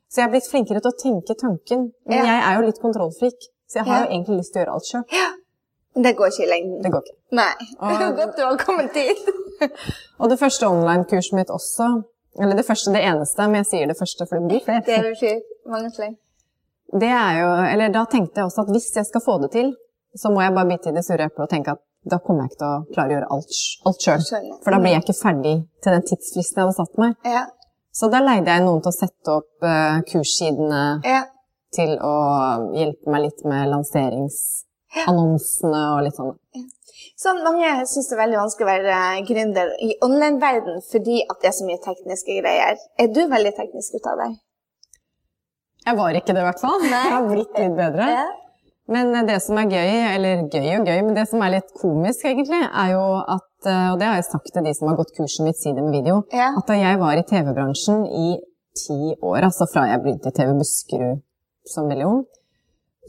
Så 0.10 0.22
jeg 0.22 0.28
er 0.28 0.32
blitt 0.32 0.48
flinkere 0.52 0.80
til 0.82 0.92
å 0.92 0.98
tenke 1.04 1.36
tanken. 1.40 1.92
Men 2.08 2.18
Ja. 2.18 2.26
jeg 2.26 2.44
er 2.48 2.60
jo 2.62 2.66
litt 2.68 2.80
kontrollfrik, 2.82 3.40
så 3.68 3.80
jeg 3.82 3.86
har 3.86 3.98
Ja. 4.00 4.06
jo 4.06 4.12
egentlig 4.14 4.38
lyst 4.40 4.54
til 4.54 4.62
å 4.62 4.66
gjøre 4.66 4.74
alt 4.74 4.86
sjøl. 4.86 5.04
Men 5.96 6.04
det 6.04 6.16
går 6.18 6.28
ikke 6.32 6.44
i 6.46 6.52
lengden. 6.52 6.82
Det 6.84 6.92
går 6.92 7.02
ikke. 7.02 7.18
Nei. 7.32 7.54
Og- 7.82 8.16
Godt 8.20 8.36
du 8.38 8.42
har 8.44 8.58
kommet 8.58 8.94
dit. 8.94 9.18
Og 10.20 10.30
det 10.30 10.40
første 10.40 10.64
online-kurset 10.68 11.34
mitt 11.34 11.50
også, 11.50 12.04
eller 12.40 12.56
det 12.56 12.66
første, 12.66 12.94
det 12.94 13.02
eneste, 13.04 13.38
men 13.50 13.64
jeg 13.64 13.66
sier 13.66 13.88
det 13.88 13.98
første, 13.98 14.28
for 14.30 14.40
det 14.40 14.48
blir 14.48 14.62
flere. 14.64 14.84
Det 14.86 15.02
betyr 15.04 15.42
mange 15.66 15.92
flere. 15.96 16.16
Det 16.94 17.10
er 17.10 17.40
jo, 17.42 17.50
eller 17.74 17.90
da 17.92 18.06
tenkte 18.06 18.36
jeg 18.40 18.46
også 18.46 18.62
at 18.64 18.68
hvis 18.72 18.94
jeg 18.96 19.06
skal 19.06 19.22
få 19.26 19.42
det 19.42 19.52
til, 19.52 19.76
så 20.16 20.30
må 20.32 20.40
jeg 20.42 20.54
bare 20.56 20.70
bite 20.70 20.88
i 20.88 20.94
det 20.94 21.04
sure 21.04 21.26
eplet 21.26 21.40
og 21.44 21.50
tenke 21.50 21.72
at 21.72 21.82
da 22.08 22.18
kommer 22.20 22.44
jeg 22.46 22.52
ikke 22.52 22.60
til 22.62 22.68
å 22.68 22.94
klare 22.94 23.10
å 23.10 23.14
gjøre 23.18 23.32
alt, 23.36 23.58
alt 23.86 24.00
sjøl. 24.06 24.22
For 24.64 24.72
da 24.72 24.78
blir 24.80 24.94
jeg 24.96 25.04
ikke 25.04 25.18
ferdig 25.20 25.56
til 25.84 25.92
den 25.92 26.02
tidsfristen 26.08 26.56
jeg 26.56 26.64
hadde 26.64 26.78
satt 26.78 26.98
meg. 26.98 27.16
Ja. 27.26 27.44
Så 27.98 28.04
da 28.14 28.20
leide 28.22 28.52
jeg 28.54 28.62
noen 28.66 28.82
til 28.86 28.92
å 28.92 29.00
sette 29.00 29.28
opp 29.40 29.54
uh, 29.66 29.98
kurssidene 30.10 30.82
Ja. 31.08 31.22
til 31.74 31.92
å 31.98 32.16
hjelpe 32.78 33.06
meg 33.14 33.22
litt 33.26 33.42
med 33.50 33.62
lanseringsannonsene 33.74 35.82
og 35.96 36.00
litt 36.06 36.18
sånn. 36.20 36.36
Sånn, 37.18 37.40
mange 37.46 37.70
syns 37.90 38.08
det 38.10 38.16
er 38.16 38.22
veldig 38.24 38.40
vanskelig 38.44 38.66
å 38.68 38.74
være 38.74 38.98
gründer 39.26 39.68
i 39.82 39.84
online-verden 40.06 40.76
fordi 40.92 41.18
at 41.26 41.38
det 41.42 41.48
er 41.50 41.56
så 41.58 41.66
mye 41.66 41.82
tekniske 41.82 42.32
greier. 42.42 42.76
Er 43.02 43.08
du 43.14 43.22
veldig 43.32 43.54
teknisk 43.58 43.90
ut 43.98 44.08
av 44.12 44.16
deg? 44.22 44.32
Jeg 45.88 45.96
var 45.98 46.10
ikke 46.20 46.34
det, 46.36 46.42
i 46.44 46.48
hvert 46.50 46.62
fall. 46.62 46.80
Nei. 46.84 47.04
Jeg 47.06 47.14
har 47.16 47.26
blitt 47.32 47.54
litt 47.58 47.76
bedre. 47.78 48.06
Ja. 48.12 48.26
Men 48.88 49.12
det 49.28 49.42
som 49.44 49.58
er 49.60 49.68
gøy, 49.68 49.94
eller 50.14 50.46
gøy 50.48 50.68
og 50.78 50.88
gøy, 50.88 51.02
men 51.04 51.16
det 51.18 51.26
som 51.28 51.42
er 51.44 51.58
litt 51.58 51.74
komisk 51.76 52.24
egentlig, 52.30 52.62
er 52.64 52.94
jo 52.94 53.04
at 53.20 53.68
eh, 53.68 53.88
Og 53.92 53.98
det 54.00 54.08
har 54.08 54.16
jeg 54.16 54.30
sagt 54.30 54.54
til 54.54 54.64
de 54.64 54.74
som 54.78 54.88
har 54.88 55.00
gått 55.00 55.12
kurset 55.18 55.44
mitt 55.44 55.60
Si 55.60 55.74
det 55.76 55.84
med 55.84 55.98
video. 56.00 56.22
Ja. 56.32 56.54
At 56.56 56.70
da 56.70 56.78
jeg 56.80 57.02
var 57.02 57.20
i 57.20 57.26
TV-bransjen 57.28 58.06
i 58.08 58.28
ti 58.78 59.00
år, 59.18 59.42
altså 59.50 59.68
fra 59.72 59.88
jeg 59.90 60.04
begynte 60.04 60.32
i 60.32 60.38
TV 60.38 60.54
Buskerud 60.56 61.24
som 61.68 61.90
veldig 61.92 62.06
ung, 62.08 62.22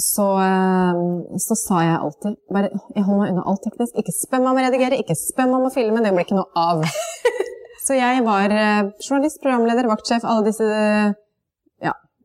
så, 0.03 0.27
eh, 0.43 1.39
så 1.47 1.59
sa 1.59 1.85
jeg 1.85 2.01
alltid 2.01 2.37
bare 2.55 2.73
jeg 2.73 3.05
holder 3.07 3.23
meg 3.23 3.33
unna 3.37 3.47
alt 3.51 3.63
teknisk. 3.67 3.95
Ikke 3.99 4.15
spør 4.15 4.43
meg 4.43 4.51
om 4.51 4.59
å 4.59 4.67
redigere, 4.67 4.99
ikke 4.99 5.19
spør 5.19 5.51
meg 5.51 5.61
om 5.61 5.71
å 5.71 5.75
filme, 5.75 6.03
det 6.03 6.15
blir 6.15 6.27
ikke 6.27 6.41
noe 6.41 6.51
av. 6.59 6.83
så 7.87 7.99
jeg 7.99 8.27
var 8.27 8.55
eh, 8.55 8.91
journalist, 8.99 9.39
programleder, 9.45 9.91
vaktsjef, 9.91 10.27
alle 10.27 10.51
disse 10.51 10.67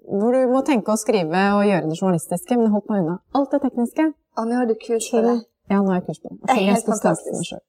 hvor 0.09 0.35
du 0.35 0.51
må 0.51 0.61
tenke 0.67 0.93
å 0.93 0.99
skrive 0.99 1.43
og 1.57 1.63
gjøre 1.67 1.89
det 1.89 1.97
journalistiske, 1.99 2.57
men 2.59 2.73
holdt 2.73 2.91
meg 2.91 3.03
unna 3.05 3.17
alt 3.39 3.55
det 3.55 3.61
tekniske. 3.65 4.09
Og 4.39 4.49
nå 4.49 4.59
har 4.59 4.69
du 4.69 4.75
kurs 4.81 5.09
på 5.13 5.23
det. 5.23 5.39
Ja, 5.71 5.79
nå 5.79 5.91
har 5.93 6.01
jeg 6.01 6.07
kurs 6.09 6.21
på 6.23 6.31
det. 6.31 6.39
Det 6.43 6.55
er 6.55 6.69
helt 6.73 6.89
fantastisk. 6.89 7.49
selv. 7.49 7.63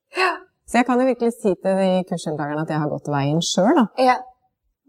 Så 0.64 0.80
jeg 0.80 0.86
kan 0.88 1.00
jo 1.00 1.06
virkelig 1.06 1.34
si 1.36 1.52
til 1.52 1.80
de 1.80 1.88
kursdeltakerne 2.08 2.62
at 2.64 2.70
jeg 2.72 2.80
har 2.82 2.92
gått 2.92 3.10
veien 3.12 3.42
sjøl, 3.44 3.74
da. 3.78 3.84
Ja. 4.00 4.16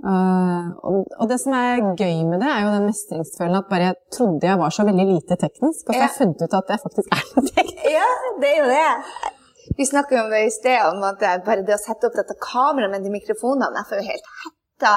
Uh, 0.05 0.73
og, 0.83 1.05
og 1.23 1.29
det 1.31 1.37
som 1.39 1.53
er 1.55 1.79
gøy 1.95 2.25
med 2.27 2.41
det, 2.43 2.49
er 2.51 2.65
jo 2.65 2.73
den 2.73 2.87
mestringsfølelsen 2.89 3.59
at 3.61 3.69
bare 3.69 3.87
jeg 3.89 3.95
trodde 4.13 4.49
jeg 4.49 4.59
var 4.59 4.73
så 4.75 4.83
veldig 4.87 5.05
lite 5.07 5.37
teknisk, 5.39 5.87
og 5.87 5.93
så 5.93 5.99
har 5.99 6.03
jeg 6.09 6.17
funnet 6.17 6.43
ut 6.43 6.57
at 6.59 6.73
jeg 6.73 6.83
faktisk 6.83 7.15
er 7.15 7.23
litt 7.29 7.49
teknisk. 7.55 7.87
ja, 7.95 8.09
det 8.41 8.51
er 8.51 8.59
jo 8.59 8.67
det. 8.71 9.31
Vi 9.79 9.87
snakka 9.87 10.17
jo 10.17 10.25
om 10.25 10.33
det 10.35 10.43
i 10.45 10.51
sted, 10.53 10.77
om 10.89 11.03
at 11.07 11.23
bare 11.47 11.63
det 11.67 11.77
å 11.77 11.81
sette 11.81 12.09
opp 12.09 12.19
dette 12.19 12.35
kameraet 12.43 12.91
med 12.93 13.07
de 13.07 13.11
mikrofonene 13.13 13.81
Jeg 13.81 13.89
får 13.89 14.01
jo 14.01 14.09
helt 14.11 14.29
hetta. 14.43 14.93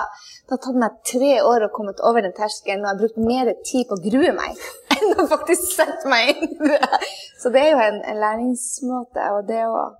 Det 0.48 0.56
har 0.56 0.60
tatt 0.64 0.76
meg 0.80 1.00
tre 1.04 1.32
år 1.44 1.66
å 1.66 1.72
komme 1.74 1.92
over 2.08 2.24
den 2.24 2.32
terskelen, 2.32 2.80
og 2.80 2.86
jeg 2.86 2.94
har 2.94 3.00
brukt 3.02 3.18
mer 3.20 3.50
tid 3.68 3.84
på 3.88 3.98
å 3.98 4.00
grue 4.00 4.30
meg 4.32 4.62
enn 4.96 5.20
å 5.20 5.26
faktisk 5.28 5.66
sette 5.74 6.08
meg 6.08 6.30
inn 6.32 6.54
i 6.56 6.70
det. 6.70 7.00
Så 7.36 7.52
det 7.52 7.66
er 7.66 7.74
jo 7.74 7.82
en, 7.84 7.98
en 8.00 8.20
læringsmåte, 8.22 9.26
og 9.36 9.42
det 9.50 9.60
òg. 9.68 9.98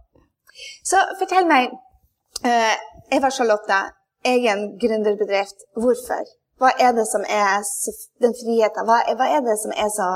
Så 0.89 1.03
fortell 1.21 1.45
meg, 1.51 1.75
eh, 2.49 2.81
Eva 3.19 3.29
Charlotte, 3.29 3.83
egen 4.25 4.65
gründerbedrift. 4.81 5.69
Hvorfor? 5.77 6.25
Hva 6.59 6.73
er 6.81 6.97
det 6.97 7.05
som 7.13 7.29
er 7.29 7.61
den 8.25 8.33
friheten? 8.41 8.89
Hva 8.89 9.03
er, 9.05 9.21
hva 9.21 9.29
er 9.37 9.45
det 9.45 9.59
som 9.61 9.77
er 9.77 9.93
så 9.95 10.09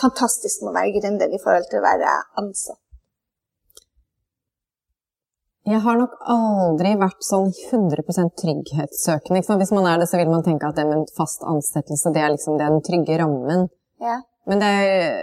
fantastisk 0.00 0.62
med 0.62 0.70
å 0.70 0.78
være 0.78 0.94
gründer 1.00 1.34
i 1.34 1.42
forhold 1.42 1.66
til 1.66 1.82
å 1.82 1.88
være 1.88 2.14
ansatt? 2.40 2.80
Jeg 5.68 5.82
har 5.84 5.98
nok 6.00 6.14
aldri 6.32 6.94
vært 6.98 7.20
sånn 7.24 7.50
100 7.52 8.30
trygghetssøkende. 8.40 9.42
Hvis 9.60 9.74
man 9.76 9.86
er 9.90 10.00
det, 10.00 10.08
så 10.08 10.16
vil 10.16 10.32
man 10.32 10.42
tenke 10.46 10.70
at 10.70 10.78
det 10.78 10.86
med 10.88 11.02
en 11.02 11.12
fast 11.16 11.44
ansettelse, 11.44 12.12
det 12.14 12.22
er 12.24 12.32
liksom 12.32 12.56
den 12.58 12.80
trygge 12.86 13.18
rammen. 13.20 13.68
Ja. 14.00 14.22
Men 14.48 14.62
det 14.62 14.70
er 14.72 15.18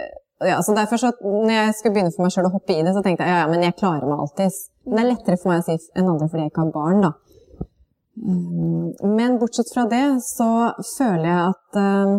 ja, 0.46 0.62
så 0.62 0.74
derfor 0.74 0.96
så, 0.96 1.12
når 1.22 1.50
jeg 1.50 1.74
skulle 1.74 1.94
begynne 1.96 2.12
for 2.14 2.22
meg 2.22 2.34
sjøl 2.34 2.46
å 2.46 2.52
hoppe 2.52 2.76
i 2.76 2.82
det, 2.86 2.92
så 2.94 3.02
tenkte 3.02 3.26
jeg 3.26 3.34
ja, 3.34 3.40
ja, 3.42 3.48
men 3.50 3.64
jeg 3.66 3.74
klarer 3.78 4.06
meg 4.06 4.22
alltid. 4.22 4.58
Men 4.86 4.94
det 4.94 5.02
er 5.02 5.08
lettere 5.10 5.38
for 5.40 5.50
meg 5.50 5.64
å 5.64 5.66
si 5.66 5.78
enn 5.98 6.10
andre 6.12 6.28
fordi 6.30 6.44
jeg 6.44 6.52
ikke 6.52 6.62
har 6.62 6.74
barn, 6.76 7.00
da. 7.02 7.12
Um, 8.18 9.14
Men 9.18 9.38
bortsett 9.38 9.70
fra 9.74 9.84
det, 9.90 10.04
så 10.26 10.48
føler 10.96 11.26
jeg 11.26 11.40
at 11.52 11.80
um, 11.82 12.14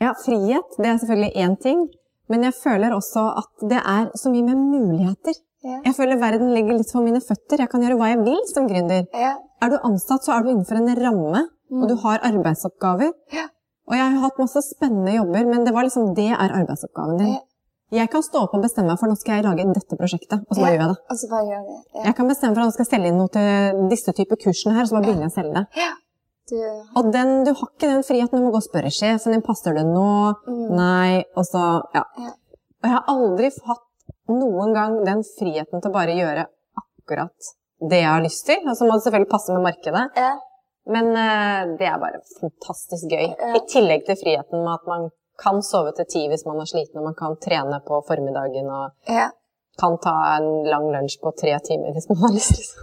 Ja, 0.00 0.12
frihet, 0.16 0.76
det 0.76 0.88
er 0.88 1.00
selvfølgelig 1.00 1.46
én 1.46 1.56
ting. 1.60 1.86
Men 2.30 2.44
jeg 2.46 2.56
føler 2.60 2.94
også 2.94 3.24
at 3.40 3.64
det 3.72 3.80
er 3.80 4.12
så 4.16 4.32
mye 4.32 4.46
med 4.46 4.60
muligheter. 4.60 5.40
Ja. 5.66 5.78
Jeg 5.84 5.94
føler 5.98 6.16
verden 6.20 6.52
ligger 6.56 6.78
litt 6.78 6.90
for 6.92 7.04
mine 7.04 7.20
føtter. 7.20 7.60
Jeg 7.60 7.68
kan 7.72 7.82
gjøre 7.84 7.98
hva 8.00 8.08
jeg 8.14 8.22
vil 8.24 8.38
som 8.48 8.68
gründer. 8.70 9.06
Ja. 9.12 9.34
Er 9.60 9.72
du 9.74 9.76
ansatt, 9.84 10.24
så 10.24 10.32
er 10.38 10.44
du 10.46 10.54
innenfor 10.54 10.78
en 10.80 10.88
ramme, 10.96 11.42
og 11.70 11.88
du 11.90 11.94
har 12.04 12.22
arbeidsoppgaver. 12.30 13.12
Ja. 13.36 13.46
Og 13.90 13.96
jeg 13.98 14.06
har 14.14 14.20
hatt 14.24 14.38
masse 14.40 14.62
spennende 14.70 15.16
jobber, 15.18 15.44
men 15.50 15.64
det 15.66 15.74
var 15.74 15.84
liksom, 15.84 16.12
det 16.16 16.30
er 16.32 16.54
arbeidsoppgaven 16.60 17.18
din. 17.20 17.38
Jeg 17.90 18.06
kan 18.12 18.22
stå 18.22 18.44
opp 18.46 18.52
og 18.54 18.62
bestemme 18.62 18.92
meg 18.92 19.00
for 19.00 19.10
nå 19.10 19.16
skal 19.18 19.40
jeg 19.40 19.44
lage 19.48 19.64
dette 19.74 19.96
prosjektet, 19.98 20.44
og 20.46 20.54
så 20.54 20.62
bare 20.62 20.76
gjør 20.76 20.82
jeg 20.84 20.90
det. 20.92 20.98
Og 21.10 21.18
så 21.18 21.28
bare 21.32 21.46
gjør 21.48 21.64
det. 21.66 21.78
Jeg 22.06 22.14
kan 22.20 22.28
bestemme 22.30 22.54
for 22.54 22.62
at 22.62 22.70
jeg 22.70 22.76
skal 22.78 22.88
selge 22.92 23.10
inn 23.10 23.18
noe 23.18 23.32
til 23.34 23.80
disse 23.90 24.14
typer 24.14 24.38
kursene 24.44 24.76
her, 24.76 24.84
og 24.86 24.90
så 24.92 24.94
bare 24.96 25.06
begynner 25.08 25.26
jeg 25.26 25.32
å 25.32 25.38
selge 25.40 25.56
det. 25.58 25.66
ja. 25.82 25.90
Du, 26.50 26.56
Og 26.98 27.12
den, 27.14 27.28
du 27.46 27.52
har 27.54 27.68
ikke 27.68 27.86
den 27.92 28.00
friheten, 28.02 28.40
du 28.40 28.46
må 28.46 28.50
gå 28.50 28.58
og 28.58 28.64
spørre 28.66 28.90
sjefen 28.90 29.34
din, 29.36 29.42
passer 29.46 29.76
det 29.76 29.84
nå? 29.86 30.06
Nei, 30.74 31.20
og 31.38 31.44
så, 31.46 31.60
ja. 31.94 32.02
Ja. 32.18 32.32
Og 32.80 32.88
jeg 32.88 32.94
har 32.96 33.04
aldri 33.12 33.50
hatt 33.68 33.84
noen 34.32 34.74
gang 34.76 35.00
den 35.06 35.24
friheten 35.36 35.80
til 35.82 35.90
å 35.90 35.94
bare 35.94 36.16
gjøre 36.18 36.46
akkurat 36.82 37.50
det 37.90 38.02
jeg 38.02 38.10
har 38.10 38.22
lyst 38.24 38.46
til. 38.48 38.62
Og 38.66 38.76
så 38.76 38.86
må 38.86 38.96
det 38.96 39.06
selvfølgelig 39.06 39.32
passe 39.32 39.56
med 39.56 39.66
markedet. 39.70 40.06
ja. 40.16 40.36
Men 40.90 41.10
uh, 41.12 41.76
det 41.78 41.86
er 41.86 41.98
bare 42.02 42.22
fantastisk 42.40 43.12
gøy. 43.12 43.28
Ja. 43.28 43.50
I 43.54 43.60
tillegg 43.70 44.06
til 44.06 44.16
friheten 44.18 44.64
med 44.64 44.72
at 44.78 44.88
man 44.88 45.10
kan 45.40 45.60
sove 45.64 45.92
til 45.96 46.08
ti 46.08 46.22
hvis 46.28 46.46
man 46.48 46.60
er 46.60 46.68
sliten, 46.68 46.98
og 47.00 47.10
man 47.10 47.18
kan 47.18 47.36
trene 47.40 47.80
på 47.86 48.00
formiddagen 48.08 48.68
og 48.68 49.12
ja. 49.12 49.28
kan 49.80 49.96
ta 50.02 50.16
en 50.38 50.48
lang 50.68 50.88
lunsj 50.94 51.20
på 51.22 51.32
tre 51.40 51.54
timer 51.68 51.94
hvis 51.96 52.08
man 52.10 52.24
har 52.24 52.34
lyst. 52.36 52.74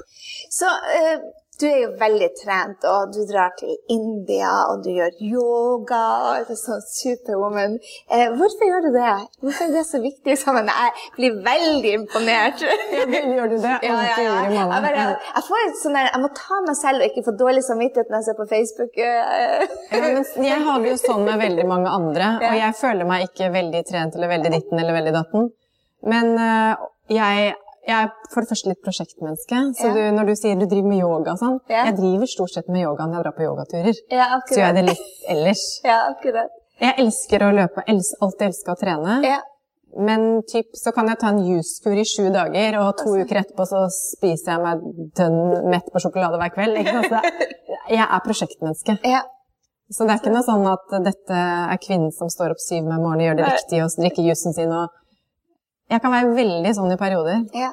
Så 0.54 0.70
eh, 0.98 1.26
du 1.62 1.66
er 1.66 1.78
jo 1.82 1.90
veldig 1.98 2.28
trent, 2.38 2.86
og 2.86 3.14
du 3.16 3.20
drar 3.30 3.54
til 3.58 3.74
India, 3.90 4.52
og 4.70 4.84
du 4.86 4.92
gjør 4.94 5.16
yoga, 5.26 6.02
og 6.28 6.52
er 6.54 6.60
sånn 6.60 6.84
superwoman. 6.86 7.78
Eh, 8.14 8.28
hvorfor 8.38 8.70
gjør 8.70 8.86
du 8.86 8.90
det? 8.94 9.14
Hvorfor 9.42 9.66
er 9.66 9.74
det 9.74 9.84
så 9.90 10.02
viktig 10.04 10.36
sammen? 10.38 10.70
Jeg 10.70 11.12
blir 11.18 11.40
veldig 11.48 11.94
imponert. 12.02 12.62
Gjør 12.62 13.50
du 13.54 13.58
det? 13.58 13.74
Ja, 13.88 13.98
ja, 14.06 14.20
ja. 14.22 14.36
Jeg, 14.46 14.70
bare, 14.70 15.08
jeg, 15.26 15.46
får 15.50 15.64
et 15.64 15.82
sånn 15.82 15.98
der, 15.98 16.12
jeg 16.12 16.24
må 16.24 16.32
ta 16.38 16.62
meg 16.68 16.78
selv 16.78 17.02
og 17.02 17.10
ikke 17.12 17.26
få 17.28 17.36
dårlig 17.42 17.66
samvittighet 17.66 18.12
når 18.14 18.22
jeg 18.22 18.30
ser 18.30 18.40
på 18.40 18.50
Facebook. 18.54 19.02
eh. 19.02 19.78
Ja, 19.98 20.14
jeg 20.52 20.66
har 20.70 20.84
det 20.84 20.94
jo 20.94 21.00
sånn 21.02 21.26
med 21.26 21.42
veldig 21.42 21.70
mange 21.70 21.94
andre, 21.94 22.34
og 22.52 22.60
jeg 22.62 22.78
føler 22.82 23.10
meg 23.10 23.30
ikke 23.32 23.50
veldig 23.56 23.86
trent 23.90 24.18
eller 24.20 24.36
veldig 24.36 24.54
ditten 24.54 24.84
eller 24.84 25.00
veldig 25.02 25.16
datten. 25.18 25.50
Men 26.08 26.36
øh, 26.38 26.86
jeg, 27.10 27.56
jeg 27.88 27.96
er 27.96 28.10
for 28.34 28.44
det 28.44 28.52
første 28.52 28.72
litt 28.72 28.82
prosjektmenneske, 28.84 29.60
så 29.80 29.92
du, 29.96 30.00
når 30.18 30.30
du 30.30 30.34
sier 30.36 30.58
du 30.60 30.66
driver 30.68 30.90
med 30.92 31.00
yoga 31.00 31.36
og 31.38 31.42
sånn, 31.42 31.60
jeg 31.72 31.96
driver 31.96 32.32
stort 32.32 32.52
sett 32.52 32.68
med 32.68 32.84
yoga 32.84 33.08
når 33.08 33.20
jeg 33.22 33.26
drar 33.28 33.36
på 33.38 33.46
yogaturer. 33.46 34.00
Så 34.02 34.58
gjør 34.58 34.66
jeg 34.66 34.78
det 34.80 34.88
litt 34.90 35.06
ellers. 35.36 35.68
Ja, 35.88 36.00
akkurat. 36.12 36.58
Jeg 36.84 37.00
elsker 37.02 37.46
å 37.48 37.54
løpe, 37.56 37.86
els, 37.90 38.12
alltid 38.22 38.50
elsker 38.52 38.76
å 38.76 38.82
trene. 38.82 39.16
Ja. 39.26 39.40
Men 39.98 40.44
typ, 40.52 40.76
så 40.78 40.92
kan 40.94 41.08
jeg 41.10 41.18
ta 41.22 41.32
en 41.32 41.40
juskur 41.48 41.96
i 41.98 42.04
sju 42.06 42.28
dager, 42.34 42.76
og 42.84 43.00
to 43.00 43.16
uker 43.18 43.40
etterpå 43.42 43.66
så 43.66 43.86
spiser 43.94 44.58
jeg 44.58 44.66
meg 44.66 44.84
dønn 45.18 45.40
mett 45.72 45.88
på 45.94 46.04
sjokolade 46.04 46.38
hver 46.42 46.54
kveld. 46.54 46.78
Jeg 46.84 48.04
er 48.04 48.22
prosjektmenneske. 48.28 49.00
Ja. 49.16 49.24
Så 49.88 50.04
det 50.04 50.18
er 50.18 50.20
ikke 50.20 50.34
noe 50.34 50.44
sånn 50.44 50.66
at 50.68 50.90
dette 51.00 51.36
er 51.40 51.78
kvinnen 51.80 52.12
som 52.12 52.28
står 52.28 52.52
opp 52.52 52.60
syv 52.60 52.84
med 52.90 53.00
morgenen 53.00 53.24
gjør 53.24 53.38
det 53.40 53.52
riktige 53.54 53.86
og 53.86 53.94
drikker 53.96 54.26
juicen 54.28 54.52
sin 54.58 54.74
og 54.76 54.92
Jeg 55.88 56.04
kan 56.04 56.12
være 56.12 56.36
veldig 56.36 56.72
sånn 56.76 56.92
i 56.92 57.00
perioder, 57.00 57.44
ja. 57.56 57.70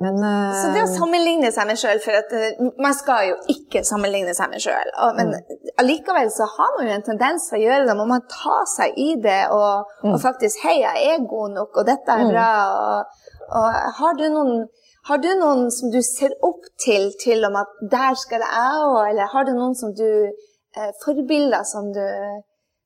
men 0.00 0.14
uh... 0.16 0.54
Så 0.56 0.70
det 0.72 0.84
å 0.86 0.92
sammenligne 0.94 1.50
seg 1.52 1.66
med 1.68 1.80
sjøl, 1.80 1.98
for 2.00 2.16
at 2.16 2.30
eh, 2.38 2.62
man 2.80 2.94
skal 2.96 3.26
jo 3.28 3.34
ikke 3.52 3.82
sammenligne 3.84 4.32
seg 4.36 4.48
med 4.48 4.64
sjøl, 4.64 4.92
men 5.18 5.34
allikevel 5.82 6.30
så 6.32 6.46
har 6.54 6.70
man 6.78 6.88
jo 6.88 6.94
en 6.94 7.04
tendens 7.10 7.50
til 7.50 7.58
å 7.58 7.62
gjøre 7.66 7.88
det. 7.88 7.96
Man 7.98 8.08
må 8.14 8.18
ta 8.32 8.62
seg 8.70 8.96
i 8.96 9.10
det 9.20 9.42
og, 9.52 9.90
og 10.08 10.16
faktisk 10.22 10.64
Hei, 10.64 10.78
jeg 10.80 11.10
er 11.10 11.26
god 11.28 11.58
nok, 11.58 11.82
og 11.82 11.90
dette 11.90 12.16
er 12.16 12.30
bra. 12.30 12.46
Og, 12.78 13.28
og 13.60 13.76
har, 13.98 14.16
du 14.16 14.24
noen, 14.32 14.64
har 15.10 15.20
du 15.20 15.28
noen 15.42 15.68
som 15.74 15.92
du 15.92 16.00
ser 16.06 16.32
opp 16.48 16.64
til, 16.80 17.10
til 17.20 17.44
om 17.48 17.60
at 17.60 17.76
der 17.92 18.16
skal 18.22 18.46
jeg 18.46 18.80
òg, 18.88 19.02
eller 19.10 19.28
har 19.34 19.44
du 19.44 19.52
noen 19.58 19.76
som 19.76 19.92
du 20.00 20.08
eh, 20.08 20.90
Forbilder 21.04 21.68
som 21.68 21.92
du, 21.92 22.02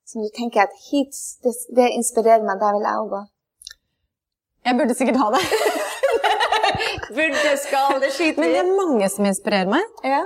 som 0.03 0.27
du 0.27 0.29
tenker 0.35 0.67
at 0.67 0.77
hit, 0.89 1.15
det, 1.47 1.55
det 1.79 1.93
inspirerer 1.95 2.43
meg, 2.43 2.59
der 2.59 2.75
vil 2.75 2.91
jeg 2.91 3.07
òg 3.07 3.15
gå? 3.15 3.23
Jeg 4.67 4.75
burde 4.79 4.95
sikkert 4.97 5.19
ha 5.21 5.31
det. 5.35 5.43
Burde, 7.17 7.51
skal, 7.57 7.99
det 8.03 8.11
skiter 8.13 8.43
Men 8.43 8.53
det 8.53 8.61
er 8.61 8.71
mange 8.75 9.07
som 9.09 9.25
inspirerer 9.25 9.69
meg. 9.71 9.83
Ja. 10.05 10.23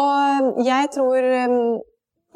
Og 0.00 0.62
jeg 0.64 0.88
tror 0.94 1.26
um, 1.52 1.56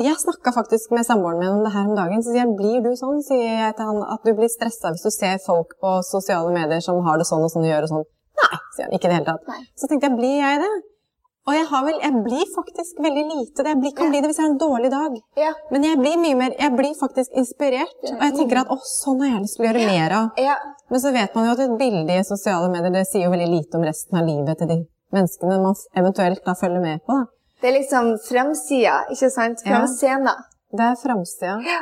Jeg 0.04 0.18
snakka 0.20 0.52
faktisk 0.52 0.92
med 0.92 1.06
samboeren 1.08 1.40
min 1.40 1.54
om 1.54 1.62
det 1.64 1.72
her 1.72 1.88
om 1.88 1.96
dagen. 1.96 2.20
Så 2.22 2.34
sier 2.34 2.44
jeg, 2.44 2.56
blir 2.58 2.82
du 2.84 2.92
sånn? 3.00 3.22
Sier 3.25 3.62
jeg 3.64 3.78
til 3.78 3.88
han 3.88 4.02
at 4.04 4.28
du 4.28 4.34
blir 4.36 4.52
stressa 4.52 4.92
hvis 4.92 5.06
du 5.06 5.12
ser 5.14 5.40
folk 5.46 5.72
på 5.80 5.94
sosiale 6.04 6.52
medier 6.52 6.84
som 6.84 7.00
har 7.06 7.16
det 7.16 7.28
sånn 7.28 7.46
og 7.46 7.54
sånn 7.54 7.64
og 7.64 7.72
gjør 7.72 7.88
og 7.88 7.94
sånn. 7.94 8.04
Nei, 8.42 8.60
sier 8.76 8.86
han. 8.86 8.98
Ikke 8.98 9.08
i 9.08 9.10
det 9.10 9.18
hele 9.22 9.30
tatt. 9.30 9.48
Nei. 9.48 9.62
Så 9.80 9.88
tenkte 9.88 10.10
jeg, 10.10 10.18
blir 10.20 10.38
jeg 10.42 10.60
det? 10.66 10.75
Og 11.46 11.54
jeg, 11.54 11.66
har 11.70 11.82
vel, 11.86 11.98
jeg 12.02 12.22
blir 12.24 12.46
faktisk 12.56 12.96
veldig 13.04 13.22
lite 13.28 13.62
det. 13.62 13.70
Jeg 13.70 13.80
blir, 13.84 13.92
kan 13.94 14.08
bli 14.10 14.20
det 14.22 14.30
hvis 14.32 14.40
jeg 14.40 14.46
har 14.48 14.50
en 14.50 14.58
dårlig 14.58 14.88
dag. 14.90 15.12
Ja. 15.38 15.52
Men 15.70 15.84
jeg 15.86 16.00
blir 16.00 16.16
mye 16.18 16.38
mer, 16.40 16.56
jeg 16.58 16.74
blir 16.74 16.96
faktisk 16.98 17.36
inspirert. 17.38 17.94
Og 18.02 18.24
jeg 18.24 18.34
tenker 18.40 18.62
at 18.64 18.72
å, 18.74 18.78
sånn 18.82 19.22
har 19.22 19.30
jeg 19.36 19.44
lyst 19.44 19.58
til 19.58 19.62
å 19.62 19.68
gjøre 19.68 19.84
mer 19.86 20.16
av. 20.18 20.40
ja. 20.42 20.56
Men 20.90 21.02
så 21.02 21.10
vet 21.14 21.32
man 21.34 21.48
jo 21.48 21.54
at 21.56 21.60
et 21.64 21.72
bilde 21.78 22.14
i 22.18 22.24
sosiale 22.26 22.66
medier 22.70 22.92
det 22.94 23.06
sier 23.08 23.24
jo 23.26 23.32
veldig 23.32 23.48
lite 23.50 23.78
om 23.78 23.86
resten 23.86 24.18
av 24.20 24.26
livet 24.26 24.58
til 24.60 24.68
de 24.70 24.76
menneskene 25.14 25.56
man 25.62 25.74
eventuelt 25.98 26.42
da 26.46 26.54
følger 26.58 26.82
med 26.82 27.02
på. 27.06 27.16
Da. 27.16 27.26
Det 27.62 27.70
er 27.70 27.74
liksom 27.78 28.12
framsida, 28.26 28.96
ikke 29.14 29.30
sant? 29.34 29.62
Ja. 29.64 29.72
Framscena. 29.80 30.34
Det 30.76 30.86
er 30.90 30.98
framsida. 31.00 31.56
Ja. 31.66 31.80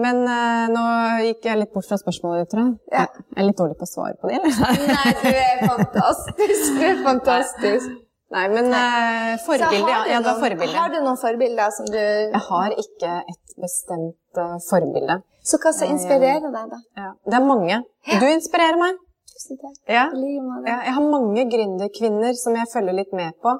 Men 0.00 0.22
uh, 0.24 0.68
nå 0.72 0.84
gikk 1.26 1.48
jeg 1.50 1.60
litt 1.60 1.72
bort 1.74 1.88
fra 1.88 1.98
spørsmålet 2.00 2.46
ditt, 2.46 2.52
tror 2.54 2.62
jeg. 2.64 2.76
Ja. 2.94 3.04
Jeg 3.34 3.42
er 3.42 3.48
litt 3.50 3.58
dårlig 3.60 3.76
på 3.80 3.88
å 3.88 3.90
svare 3.90 4.16
på 4.20 4.30
det, 4.30 4.38
eller? 4.40 4.86
Nei, 4.92 5.16
du 5.20 5.28
er 5.32 5.64
fantastisk. 5.72 6.68
Du 6.76 6.86
er 6.88 7.02
fantastisk. 7.04 7.98
Nei, 8.30 8.46
men 8.52 8.70
Nei. 8.70 9.36
Så 9.40 9.48
forbilde, 9.48 9.90
ja. 9.90 10.00
ja. 10.06 10.20
Noen- 10.22 10.40
forbilde. 10.44 10.78
Har 10.78 10.92
du 10.92 11.00
noen 11.02 11.18
forbilder 11.18 11.72
som 11.74 11.88
du 11.90 11.98
Jeg 11.98 12.42
har 12.46 12.74
ikke 12.78 13.14
et 13.32 13.54
bestemt 13.58 14.38
uh, 14.38 14.56
forbilde. 14.68 15.20
Så 15.42 15.58
hva 15.58 15.72
som 15.74 15.90
inspirerer 15.90 16.46
deg, 16.46 16.66
da? 16.70 16.78
Ja. 17.00 17.12
Det 17.26 17.38
er 17.40 17.46
mange. 17.46 17.80
Du 18.20 18.26
inspirerer 18.28 18.78
meg. 18.78 19.00
Tusen 19.30 19.58
takk. 19.58 19.74
Ja. 19.88 20.04
Jeg 20.12 20.94
har 20.94 21.06
mange 21.06 21.46
gründerkvinner 21.50 22.36
som 22.38 22.54
jeg 22.58 22.68
følger 22.72 22.96
litt 23.00 23.12
med 23.16 23.32
på, 23.42 23.54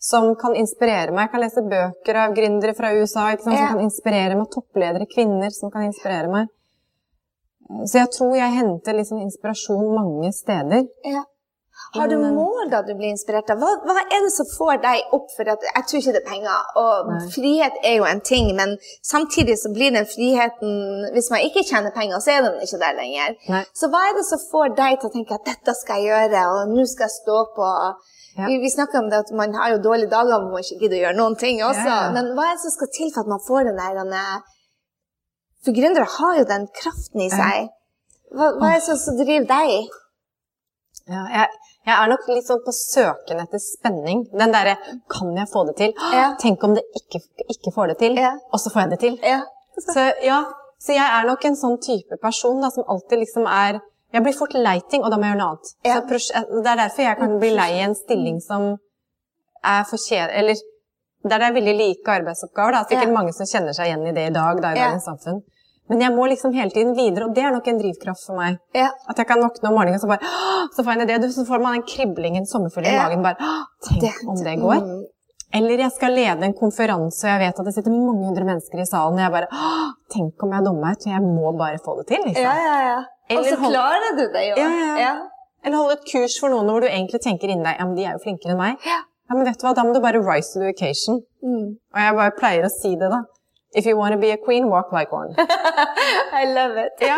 som 0.00 0.30
kan 0.40 0.56
inspirere 0.56 1.12
meg. 1.12 1.26
Jeg 1.26 1.32
kan 1.34 1.44
lese 1.44 1.64
bøker 1.70 2.20
av 2.24 2.34
gründere 2.34 2.74
fra 2.78 2.92
USA 2.96 3.28
som 3.42 3.52
kan 3.54 3.82
inspirere 3.84 4.38
meg. 4.38 4.48
Toppledere, 4.54 5.06
kvinner 5.12 5.52
som 5.54 5.70
kan 5.70 5.86
inspirere 5.90 6.32
meg. 6.32 6.50
Så 7.84 7.98
jeg 7.98 8.10
tror 8.14 8.36
jeg 8.38 8.58
henter 8.58 8.94
litt 8.96 9.08
sånn 9.10 9.24
inspirasjon 9.26 9.86
mange 9.94 10.32
steder. 10.34 10.86
Ja. 11.04 11.24
Har 11.94 12.08
du 12.10 12.14
eh, 12.16 12.32
mål 12.34 12.70
da 12.72 12.80
du 12.82 12.92
blir 12.98 13.12
inspirert 13.12 13.50
av? 13.52 13.60
Hva, 13.62 13.70
hva 13.86 14.02
er 14.04 14.24
det 14.24 14.32
som 14.34 14.48
får 14.50 14.80
deg 14.82 15.14
opp 15.16 15.28
for 15.36 15.48
at 15.52 15.62
Jeg 15.68 15.84
tror 15.88 16.00
ikke 16.00 16.14
det 16.16 16.22
er 16.22 16.28
penger, 16.30 16.64
og 16.82 17.10
Nei. 17.12 17.20
frihet 17.34 17.78
er 17.84 17.94
jo 18.00 18.08
en 18.08 18.20
ting, 18.24 18.50
men 18.58 18.74
samtidig 19.06 19.56
så 19.60 19.70
blir 19.76 19.94
den 19.94 20.08
friheten 20.10 21.06
Hvis 21.14 21.30
man 21.32 21.44
ikke 21.46 21.64
tjener 21.68 21.94
penger, 21.94 22.18
så 22.24 22.34
er 22.36 22.42
den 22.48 22.58
ikke 22.66 22.80
der 22.82 22.98
lenger. 22.98 23.36
Nei. 23.54 23.62
Så 23.76 23.90
hva 23.92 24.02
er 24.08 24.18
det 24.18 24.26
som 24.28 24.42
får 24.50 24.74
deg 24.80 24.98
til 25.00 25.10
å 25.10 25.14
tenke 25.16 25.38
at 25.38 25.48
dette 25.52 25.76
skal 25.78 26.02
jeg 26.02 26.10
gjøre, 26.12 26.44
og 26.56 26.74
nå 26.74 26.86
skal 26.90 27.08
jeg 27.08 27.16
stå 27.20 27.38
på? 27.56 27.70
Ja. 28.36 28.48
Vi, 28.50 28.58
vi 28.60 28.68
snakker 28.72 29.00
om 29.00 29.06
det 29.12 29.22
at 29.24 29.30
man 29.32 29.54
har 29.56 29.70
jo 29.72 29.78
dårlige 29.84 30.12
dager 30.12 30.36
hvor 30.42 30.52
man 30.52 30.64
ikke 30.64 30.80
gidder 30.82 30.98
å 30.98 31.02
gjøre 31.06 31.16
noen 31.20 31.36
ting 31.40 31.62
også, 31.64 31.86
Ja, 31.88 32.00
ja. 32.08 32.10
men 32.12 32.34
hva 32.36 32.50
er 32.50 32.58
det 32.58 32.64
som 32.66 32.74
skal 32.74 32.90
til 32.92 33.12
for 33.14 33.24
at 33.24 33.30
man 33.32 33.40
får 33.46 33.70
den 33.70 33.78
der 33.80 33.94
denne, 34.00 34.24
For 35.64 35.72
gründere 35.76 36.08
har 36.18 36.34
jo 36.40 36.44
den 36.50 36.66
kraften 36.80 37.22
i 37.24 37.30
seg. 37.32 37.70
Hva, 38.36 38.50
hva 38.60 38.74
er 38.74 38.82
det 38.84 38.98
som 39.00 39.16
driver 39.18 39.48
deg? 39.48 39.88
Ja, 41.06 41.22
jeg, 41.32 41.48
jeg 41.86 41.94
er 41.96 42.08
nok 42.10 42.26
litt 42.28 42.46
sånn 42.48 42.62
på 42.66 42.72
søken 42.74 43.40
etter 43.44 43.62
spenning. 43.62 44.24
Den 44.36 44.52
derre 44.54 44.76
Kan 45.12 45.34
jeg 45.36 45.48
få 45.52 45.64
det 45.68 45.76
til? 45.80 45.92
Ja. 46.12 46.34
Tenk 46.40 46.62
om 46.66 46.74
det 46.74 46.82
ikke, 46.98 47.20
ikke 47.48 47.72
får 47.74 47.88
det 47.94 47.98
til, 48.04 48.16
Ja. 48.18 48.32
og 48.52 48.60
så 48.60 48.70
får 48.74 48.82
jeg 48.86 48.90
det 48.90 49.00
til. 49.00 49.18
Ja. 49.22 49.40
Så, 49.78 50.06
ja, 50.24 50.44
så 50.80 50.92
jeg 50.96 51.04
er 51.04 51.26
nok 51.28 51.44
en 51.44 51.56
sånn 51.56 51.78
type 51.84 52.16
person 52.22 52.60
da, 52.60 52.70
som 52.70 52.84
alltid 52.88 53.18
liksom 53.24 53.46
er 53.46 53.80
Jeg 54.14 54.22
blir 54.22 54.32
fort 54.38 54.54
lei 54.54 54.80
ting, 54.88 55.02
og 55.04 55.10
da 55.10 55.16
må 55.18 55.26
jeg 55.26 55.34
gjøre 55.34 55.42
noe 55.42 55.50
annet. 55.50 55.66
Så 55.82 56.62
det 56.62 56.70
er 56.70 56.76
derfor 56.78 57.02
jeg 57.02 57.16
kan 57.18 57.38
bli 57.40 57.50
lei 57.50 57.72
i 57.74 57.82
en 57.84 57.94
stilling 57.94 58.38
som 58.40 58.78
er 59.64 59.82
for 59.84 59.98
kjedelig 59.98 60.38
Eller 60.38 60.54
der 61.26 61.38
det 61.42 61.48
er 61.48 61.52
veldig 61.56 61.74
like 61.76 62.06
arbeidsoppgaver. 62.14 62.72
Da. 62.72 62.84
Sikkert 62.86 63.08
Ja. 63.10 63.12
mange 63.18 63.32
som 63.34 63.46
kjenner 63.50 63.74
seg 63.74 63.86
igjen 63.90 64.06
i 64.06 64.12
det 64.12 64.26
i 64.30 64.32
dag, 64.32 64.62
da, 64.62 64.70
i 64.70 64.74
dagens 64.78 65.04
samfunn. 65.04 65.42
Men 65.88 66.00
jeg 66.02 66.12
må 66.16 66.26
liksom 66.26 66.52
hele 66.56 66.70
tiden 66.74 66.94
videre, 66.96 67.28
og 67.28 67.34
det 67.34 67.44
er 67.46 67.52
nok 67.54 67.66
en 67.70 67.78
drivkraft 67.78 68.24
for 68.26 68.36
meg. 68.40 68.56
Ja. 68.74 68.88
At 69.08 69.18
jeg 69.20 69.26
kan 69.28 69.38
våkne 69.42 69.68
om 69.70 69.76
morgenen 69.78 69.94
og 69.94 70.02
så 70.02 70.08
bare 70.10 70.30
Så 70.74 70.82
får 70.82 70.92
jeg 70.92 71.00
en 71.00 71.08
idé, 71.08 71.28
så 71.32 71.44
får 71.46 71.62
man 71.62 71.76
den 71.78 71.84
kriblingen, 71.86 72.46
sommerfugl 72.46 72.86
i 72.86 72.94
Ja. 72.94 73.04
magen. 73.04 73.22
bare 73.22 73.36
Tenk 73.86 74.00
Det- 74.00 74.28
om 74.28 74.36
det 74.36 74.56
går. 74.60 74.80
Mm. 74.82 75.04
Eller 75.54 75.78
jeg 75.78 75.92
skal 75.92 76.10
lede 76.12 76.42
en 76.42 76.52
konferanse, 76.54 77.22
og 77.24 77.30
jeg 77.30 77.38
vet 77.40 77.58
at 77.60 77.64
det 77.64 77.74
sitter 77.74 77.90
mange 77.90 78.24
hundre 78.26 78.44
mennesker 78.44 78.80
i 78.80 78.84
salen, 78.84 79.14
og 79.14 79.20
jeg 79.20 79.30
bare 79.30 79.46
Tenk 80.10 80.42
om 80.42 80.52
jeg 80.52 80.64
dummer 80.64 80.80
meg 80.82 80.96
ut, 80.96 81.06
jeg 81.06 81.22
må 81.22 81.52
bare 81.58 81.78
få 81.78 81.96
det 81.98 82.06
til, 82.08 82.24
liksom. 82.26 82.42
Ja, 82.42 82.54
ja, 82.54 82.76
ja. 82.90 82.98
Og 83.38 83.44
så 83.44 83.56
klarer 83.56 84.16
du 84.18 84.26
det 84.32 84.44
jo. 84.50 84.54
Ja, 84.62 84.68
ja, 84.68 84.98
ja. 84.98 85.14
Eller 85.64 85.76
holde 85.78 85.92
et 85.98 86.04
kurs 86.12 86.38
for 86.38 86.48
noen 86.48 86.66
hvor 86.70 86.80
du 86.80 86.86
egentlig 86.86 87.20
tenker 87.22 87.48
inni 87.50 87.62
deg 87.64 87.76
ja, 87.78 87.84
men 87.84 87.94
de 87.96 88.04
er 88.04 88.12
jo 88.12 88.22
flinkere 88.22 88.52
enn 88.54 88.58
meg. 88.58 88.76
Ja. 88.86 89.00
Ja, 89.28 89.34
men 89.34 89.44
vet 89.44 89.58
du 89.58 89.66
hva, 89.66 89.74
da 89.74 89.82
må 89.82 89.92
du 89.94 90.00
bare 90.00 90.20
rise 90.22 90.52
to 90.54 90.60
the 90.60 90.68
occasion. 90.70 91.20
Mm. 91.42 91.78
Og 91.94 91.98
jeg 91.98 92.14
bare 92.14 92.30
pleier 92.38 92.64
å 92.64 92.70
si 92.70 92.94
det, 92.94 93.08
da. 93.10 93.22
If 93.76 93.84
you 93.84 93.96
want 93.98 94.16
to 94.16 94.20
be 94.20 94.30
a 94.32 94.38
queen, 94.40 94.70
walk 94.72 94.92
like 94.92 95.12
one. 95.12 95.34
I 96.40 96.46
love 96.48 96.78
it. 96.80 96.96
Ja. 97.04 97.16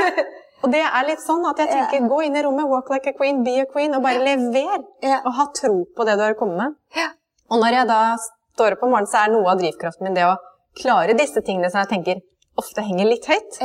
Og 0.67 0.73
det 0.73 0.81
er 0.83 1.07
litt 1.07 1.23
sånn 1.23 1.45
at 1.47 1.61
jeg 1.63 1.71
tenker, 1.71 1.93
tenker, 1.93 2.11
gå 2.11 2.25
inn 2.27 2.35
i 2.35 2.43
rommet, 2.43 2.67
walk 2.67 2.91
like 2.91 3.13
a 3.13 3.15
queen, 3.15 3.45
be 3.47 3.61
a 3.63 3.67
queen, 3.71 3.95
og 3.95 4.03
bare 4.03 4.25
lever. 4.25 4.83
Yeah. 5.05 5.23
Og 5.23 5.37
ha 5.39 5.47
tro 5.55 5.85
på 5.95 6.07
det 6.09 6.17
du 6.19 6.25
har 6.25 6.35
kommet 6.41 6.59
med. 6.59 6.75
Yeah. 6.99 7.15
Og 7.53 7.63
når 7.63 7.79
jeg 7.79 7.91
da 7.93 8.01
står 8.19 8.75
opp 8.75 8.83
om 8.83 8.91
morgenen, 8.97 9.11
så 9.13 9.23
er 9.23 9.31
noe 9.37 9.53
av 9.53 9.63
drivkraften 9.63 10.09
min 10.09 10.19
det 10.19 10.27
å 10.27 10.35
klare 10.79 11.15
disse 11.19 11.45
tingene 11.47 11.71
som 11.71 11.85
jeg 11.85 11.93
tenker 11.93 12.25
ofte 12.59 12.83
henger 12.83 13.07
litt 13.07 13.31
høyt. 13.31 13.61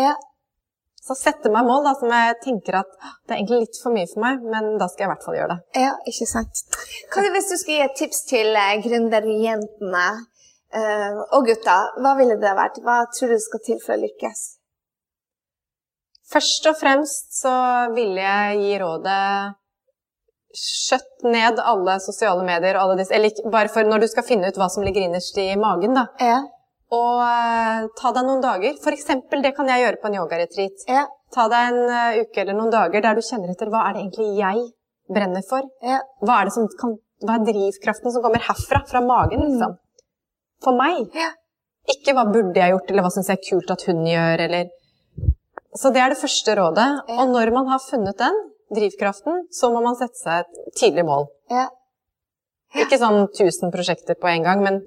Så 1.03 1.17
sette 1.19 1.49
meg 1.51 1.65
mål 1.67 1.84
da, 1.89 1.95
som 1.99 2.13
jeg 2.13 2.36
tenker 2.45 2.77
at 2.79 2.91
det 3.01 3.34
er 3.34 3.39
egentlig 3.41 3.65
litt 3.65 3.79
for 3.82 3.95
mye 3.95 4.08
for 4.08 4.23
meg, 4.23 4.45
men 4.53 4.77
da 4.79 4.88
skal 4.88 5.03
jeg 5.03 5.10
i 5.10 5.12
hvert 5.12 5.25
fall 5.25 5.36
gjøre 5.36 5.56
det. 5.56 5.82
ja, 5.84 5.95
ikke 6.08 6.27
sant. 6.29 6.62
Hva 7.12 7.25
hvis 7.34 7.49
du 7.49 7.58
skulle 7.58 7.79
gi 7.82 7.88
et 7.89 7.97
tips 7.99 8.21
til 8.29 8.53
eh, 8.56 8.77
gründerjentene 8.86 10.06
og 10.73 11.45
gutta? 11.45 11.77
Hva 12.01 12.15
ville 12.17 12.39
det 12.41 12.53
vært? 12.57 12.79
Hva 12.81 13.03
tror 13.13 13.33
du 13.33 13.39
skal 13.41 13.62
til 13.65 13.81
for 13.83 13.93
å 13.93 14.01
lykkes? 14.01 14.43
Først 16.33 16.69
og 16.71 16.79
fremst 16.79 17.36
så 17.41 17.53
ville 17.93 18.23
jeg 18.23 18.62
gi 18.63 18.79
rådet 18.81 19.25
Skjøtt 20.53 21.23
ned 21.25 21.57
alle 21.57 21.95
sosiale 22.01 22.43
medier 22.45 22.77
og 22.77 22.83
alle 22.83 22.99
disse 23.01 23.15
Eller 23.17 23.33
bare 23.53 23.71
for 23.73 23.88
når 23.89 24.03
du 24.03 24.09
skal 24.12 24.25
finne 24.27 24.51
ut 24.51 24.59
hva 24.62 24.67
som 24.69 24.86
ligger 24.86 25.07
innerst 25.07 25.38
i 25.41 25.47
magen, 25.57 25.95
da. 25.97 26.05
Ja. 26.21 26.43
Og 26.93 27.23
uh, 27.25 27.88
ta 27.97 28.12
deg 28.13 28.27
noen 28.27 28.43
dager. 28.43 28.75
For 28.83 28.93
eksempel, 28.93 29.41
det 29.41 29.55
kan 29.57 29.69
jeg 29.71 29.81
gjøre 29.81 29.97
på 30.01 30.12
en 30.12 30.19
yogaretreat. 30.19 30.86
Ja. 30.86 31.07
Ta 31.33 31.47
deg 31.49 31.71
en 31.71 31.79
uh, 31.89 32.19
uke 32.21 32.43
eller 32.43 32.57
noen 32.59 32.73
dager 32.73 33.01
der 33.01 33.17
du 33.17 33.25
kjenner 33.25 33.49
etter 33.49 33.71
hva 33.73 33.88
er 33.88 33.95
det 33.95 34.03
egentlig 34.03 34.29
jeg 34.38 34.67
brenner 35.09 35.45
for. 35.47 35.65
Ja. 35.81 36.03
Hva 36.21 36.38
er, 36.38 36.51
det 36.51 36.55
som 36.59 36.69
kan, 36.77 36.93
hva 37.25 37.39
er 37.39 37.47
drivkraften 37.49 38.13
som 38.13 38.25
kommer 38.25 38.45
herfra, 38.45 38.83
fra 38.91 39.01
magen, 39.01 39.41
liksom? 39.47 39.73
For 40.63 40.76
meg. 40.78 41.10
Ja. 41.17 41.32
Ikke 41.91 42.13
hva 42.15 42.23
burde 42.32 42.56
jeg 42.56 42.71
gjort, 42.71 42.89
eller 42.91 43.04
hva 43.04 43.12
syns 43.12 43.28
jeg 43.32 43.39
er 43.41 43.47
kult 43.49 43.71
at 43.76 43.82
hun 43.89 44.06
gjør, 44.08 44.43
eller 44.47 44.69
Så 45.76 45.89
det 45.93 46.02
er 46.04 46.10
det 46.13 46.19
første 46.21 46.54
rådet. 46.56 46.88
Ja. 47.10 47.15
Og 47.23 47.32
når 47.34 47.52
man 47.56 47.67
har 47.67 47.80
funnet 47.82 48.17
den 48.21 48.36
drivkraften, 48.73 49.47
så 49.52 49.71
må 49.73 49.82
man 49.84 49.95
sette 49.99 50.15
seg 50.21 50.43
et 50.45 50.76
tidlig 50.80 51.04
mål. 51.08 51.26
Ja. 51.52 51.67
Ikke 52.78 52.97
sånn 53.02 53.26
1000 53.28 53.71
prosjekter 53.73 54.15
på 54.17 54.30
en 54.32 54.45
gang, 54.45 54.62
men 54.65 54.80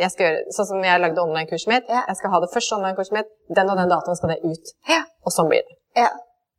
jeg 0.00 0.10
skal 0.12 0.26
gjøre, 0.26 0.40
sånn 0.56 0.68
som 0.70 0.82
jeg 0.84 1.00
lagde 1.02 1.22
online-kurset 1.22 1.68
mitt. 1.72 1.86
Jeg 1.92 2.16
skal 2.18 2.32
ha 2.34 2.40
det 2.40 2.50
første 2.52 2.76
online-kurset 2.78 3.14
mitt, 3.16 3.30
den 3.56 3.70
og 3.72 3.76
den 3.80 3.92
datoen 3.92 4.16
skal 4.18 4.32
det 4.34 4.40
ut. 4.44 4.72
Ja. 4.88 5.00
Og 5.24 5.32
sånn 5.36 5.48
blir 5.52 5.62
det. 5.68 5.76
ja. 6.02 6.10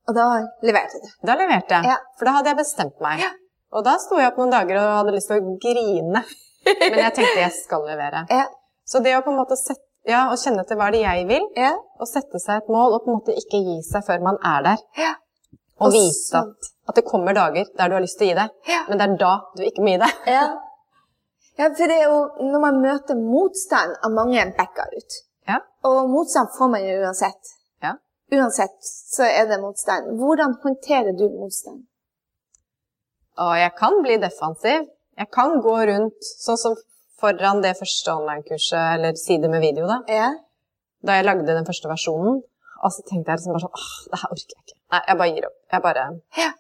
Og 0.10 0.16
da 0.18 0.24
leverte 0.66 0.98
du. 0.98 1.10
Da 1.30 1.36
leverte 1.38 1.78
jeg, 1.78 1.86
Ja. 1.86 1.98
for 2.18 2.26
da 2.26 2.32
hadde 2.40 2.50
jeg 2.50 2.58
bestemt 2.58 2.98
meg. 3.06 3.20
Ja. 3.22 3.30
Og 3.78 3.84
da 3.86 3.94
sto 4.02 4.18
jeg 4.18 4.32
opp 4.32 4.40
noen 4.42 4.50
dager 4.52 4.80
og 4.82 4.96
hadde 4.98 5.14
lyst 5.14 5.30
til 5.30 5.38
å 5.38 5.54
grine. 5.62 6.24
Men 6.90 6.98
jeg 7.06 7.14
tenkte 7.16 7.38
jeg 7.44 7.54
skal 7.54 7.86
levere. 7.86 8.24
Ja. 8.34 8.48
Så 8.92 9.00
det 9.04 9.14
å 9.18 9.24
på 9.24 9.32
en 9.32 9.40
måte 9.40 9.56
sette, 9.60 9.84
ja, 10.10 10.26
å 10.34 10.38
kjenne 10.42 10.66
til 10.68 10.80
hva 10.80 10.90
er 10.90 10.96
det 10.98 11.02
jeg 11.06 11.28
vil, 11.30 11.46
Ja. 11.56 11.72
og 12.00 12.08
sette 12.10 12.40
seg 12.44 12.64
et 12.64 12.72
mål, 12.74 12.96
og 12.98 13.04
på 13.06 13.12
en 13.12 13.20
måte 13.20 13.36
ikke 13.38 13.62
gi 13.68 13.78
seg 13.88 14.04
før 14.08 14.24
man 14.26 14.40
er 14.44 14.66
der. 14.66 14.82
Ja. 15.00 15.14
Og 15.80 15.88
Og 15.88 15.94
vite 15.96 16.38
at, 16.42 16.68
at 16.90 16.96
det 17.00 17.06
kommer 17.08 17.34
dager 17.34 17.66
der 17.78 17.88
du 17.90 17.96
har 17.96 18.04
lyst 18.04 18.20
til 18.20 18.28
å 18.28 18.30
gi 18.32 18.36
deg, 18.42 18.50
men 18.90 19.00
det 19.00 19.06
er 19.08 19.16
da 19.22 19.32
du 19.58 19.64
ikke 19.66 19.82
må 19.86 19.94
gi 19.96 20.02
deg. 20.04 20.18
Ja. 20.30 20.44
ja, 21.58 21.70
for 21.70 21.88
det 21.94 21.98
er 22.02 22.10
jo 22.12 22.20
når 22.52 22.62
man 22.66 22.82
møter 22.84 23.18
motstand 23.18 23.96
av 24.04 24.12
mange 24.14 24.44
backer 24.58 24.92
ut. 24.98 25.18
Ja. 25.48 25.58
Og 25.88 26.10
motstand 26.10 26.52
får 26.58 26.70
man 26.76 26.84
jo 26.86 27.00
uansett. 27.06 27.54
Ja. 27.82 27.96
Uansett 28.32 28.78
så 29.16 29.24
er 29.26 29.48
det 29.50 29.62
motstand. 29.64 30.12
Hvordan 30.20 30.58
håndterer 30.64 31.18
du 31.18 31.26
motstand? 31.40 31.82
Og 33.42 33.56
jeg 33.58 33.72
kan 33.80 34.02
bli 34.04 34.18
defensiv. 34.22 34.86
Jeg 35.18 35.30
kan 35.34 35.58
gå 35.66 35.76
rundt 35.90 36.30
sånn 36.44 36.58
som 36.62 36.76
foran 37.22 37.62
det 37.64 37.78
første 37.80 38.16
online-kurset, 38.18 38.98
eller 38.98 39.18
side 39.20 39.50
med 39.52 39.64
video, 39.64 39.88
da. 39.90 40.02
Ja. 40.12 40.30
Da 41.06 41.18
jeg 41.18 41.28
lagde 41.28 41.48
den 41.48 41.68
første 41.68 41.90
versjonen, 41.90 42.42
og 42.82 42.94
så 42.94 43.06
tenkte 43.06 43.32
jeg 43.32 43.40
liksom 43.42 43.56
bare 43.56 43.66
sånn 43.66 43.78
Åh, 43.78 43.90
det 44.12 44.20
her 44.22 44.36
orker 44.36 44.56
jeg 44.56 44.64
ikke. 44.66 44.78
Nei, 44.92 45.02
jeg 45.08 45.20
bare 45.22 45.34
gir 45.36 45.50
opp. 45.50 45.58
Jeg 45.72 45.86
bare 45.86 46.06
Ja. 46.38 46.52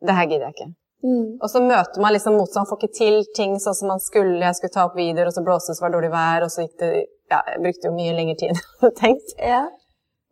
Det 0.00 0.16
her 0.16 0.28
gidder 0.30 0.46
jeg 0.48 0.56
ikke. 0.56 0.70
Mm. 1.00 1.28
Og 1.40 1.48
så 1.48 1.60
møter 1.64 2.02
man 2.04 2.12
liksom 2.12 2.36
motstand, 2.36 2.68
får 2.68 2.80
ikke 2.80 2.96
til 2.96 3.18
ting 3.36 3.56
sånn 3.60 3.76
som 3.76 3.88
man 3.92 4.02
skulle. 4.04 4.40
Jeg 4.40 4.56
skulle 4.58 4.74
ta 4.74 4.86
opp 4.88 4.96
videoer, 4.96 5.28
og 5.28 5.36
så 5.36 5.44
blåste 5.44 5.72
det, 5.72 5.78
så 5.78 5.84
var 5.84 5.92
det 5.92 5.98
dårlig 5.98 6.12
vær, 6.12 6.44
og 6.44 6.52
så 6.52 6.66
gikk 6.66 6.76
det 6.82 6.90
Ja, 7.30 7.44
jeg 7.46 7.60
brukte 7.62 7.86
jo 7.86 7.94
mye 7.94 8.14
lengre 8.16 8.34
tid 8.40 8.50
enn 8.50 8.58
jeg 8.58 8.68
hadde 8.80 8.96
tenkt. 8.98 9.34
Ja. 9.38 9.62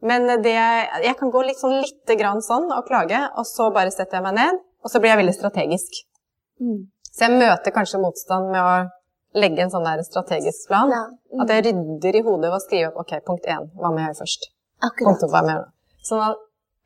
Men 0.03 0.27
det 0.43 0.55
Jeg 0.55 1.17
kan 1.19 1.31
gå 1.35 1.43
litt 1.47 1.61
sånn 1.61 1.81
lite 1.81 2.17
grann 2.19 2.43
sånn 2.45 2.69
og 2.75 2.87
klage, 2.89 3.21
og 3.37 3.47
så 3.47 3.71
bare 3.75 3.93
setter 3.95 4.19
jeg 4.19 4.27
meg 4.29 4.39
ned, 4.39 4.61
og 4.85 4.93
så 4.93 5.01
blir 5.01 5.15
jeg 5.15 5.23
veldig 5.23 5.37
strategisk. 5.37 6.01
Mm. 6.61 6.87
Så 7.13 7.27
jeg 7.27 7.39
møter 7.39 7.75
kanskje 7.75 8.01
motstand 8.03 8.51
med 8.53 8.63
å 8.63 8.75
legge 9.35 9.61
en 9.62 9.71
sånn 9.71 9.85
der 9.85 10.03
strategisk 10.07 10.69
plan. 10.69 10.91
Ja. 10.91 11.03
Mm. 11.35 11.43
At 11.45 11.49
jeg 11.53 11.64
rydder 11.69 12.17
i 12.17 12.23
hodet 12.25 12.49
ved 12.51 12.57
å 12.59 12.62
skrive 12.64 12.88
opp 12.93 13.03
ok, 13.05 13.12
punkt 13.27 13.47
én, 13.47 13.67
hva 13.77 13.91
må 13.93 13.99
jeg 14.01 14.09
gjøre 14.12 14.21
først? 14.23 14.49
Punkt 14.81 14.93
Akkurat. 14.93 15.21
to, 15.21 15.27
hva 15.33 15.43
må 15.43 15.49
jeg 15.53 15.59
gjøre? 15.59 15.71
Sånn 16.09 16.23
at, 16.29 16.37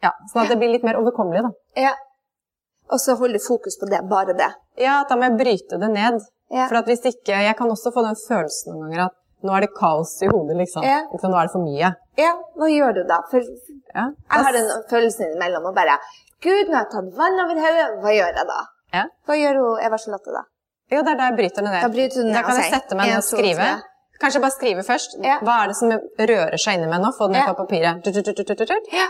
ja, 0.02 0.11
sånn 0.33 0.42
at 0.42 0.48
det 0.50 0.59
blir 0.59 0.72
litt 0.74 0.85
mer 0.88 0.98
overkommelig, 0.98 1.42
da. 1.46 1.52
Ja. 1.88 1.94
Og 2.92 2.98
så 3.00 3.14
holder 3.16 3.38
du 3.38 3.44
fokus 3.46 3.78
på 3.81 3.87
det, 3.88 4.02
bare 4.11 4.35
det. 4.37 4.50
Ja, 4.81 5.05
da 5.09 5.16
må 5.16 5.28
jeg 5.28 5.38
bryte 5.38 5.78
det 5.81 5.90
ned. 5.94 6.18
Ja. 6.52 6.66
For 6.68 6.83
hvis 6.85 7.05
ikke 7.09 7.33
Jeg 7.46 7.57
kan 7.57 7.70
også 7.72 7.92
få 7.94 8.02
den 8.05 8.18
følelsen 8.28 8.74
noen 8.74 8.90
ganger 8.90 9.05
at 9.07 9.14
nå 9.42 9.55
er 9.57 9.64
det 9.64 9.70
kaos 9.74 10.11
i 10.22 10.28
hodet, 10.28 10.57
liksom. 10.59 10.85
Ja. 10.85 10.98
Nå 11.09 11.31
er 11.38 11.46
det 11.48 11.52
for 11.55 11.62
mye. 11.64 11.88
ja, 12.20 12.33
hva 12.59 12.68
gjør 12.68 12.92
du 12.98 13.02
da? 13.09 13.22
For 13.31 13.40
Ja. 13.94 14.05
jeg 14.11 14.44
har 14.44 14.52
den 14.52 14.68
følelsen 14.90 15.26
innimellom 15.31 15.66
og 15.70 15.74
bare 15.74 15.96
Gud, 16.42 16.68
nå 16.68 16.74
har 16.74 16.85
jeg 16.85 16.92
tatt 16.92 17.16
vann 17.16 17.40
over 17.44 17.55
hodet, 17.64 17.88
hva 18.02 18.12
gjør 18.12 18.35
jeg 18.37 18.46
da? 18.50 18.61
Ja. 18.92 19.05
Hva 19.26 19.35
gjør 19.38 19.59
hun 19.62 19.81
Eva 19.87 19.96
Charlotte 19.98 20.33
da? 20.37 20.42
Jo, 20.92 21.00
det 21.07 21.14
er 21.14 21.18
da 21.20 21.28
jeg 21.31 21.38
bryter 21.40 21.64
det 21.64 21.70
ned. 21.70 21.81
Da 21.83 21.90
bryter 21.92 22.20
du 22.20 22.28
ned 22.28 22.37
Da 22.37 22.42
kan 22.46 22.61
jeg 22.61 22.72
sette 22.74 22.98
meg 22.98 23.11
ned 23.12 23.20
og 23.22 23.26
skrive. 23.26 23.68
Kanskje 24.22 24.40
bare 24.44 24.55
skrive 24.55 24.83
først. 24.87 25.16
Ja. 25.24 25.38
Hva 25.42 25.55
er 25.64 25.72
det 25.72 25.76
som 25.78 25.90
rører 26.31 26.59
seg 26.61 26.78
inni 26.78 26.90
meg 26.90 27.00
nå? 27.02 27.11
Få 27.16 27.26
det 27.31 27.38
ned 27.38 27.42
Ja. 27.42 27.52
på 27.55 27.64
papiret. 27.64 28.92
Ja. 28.92 29.09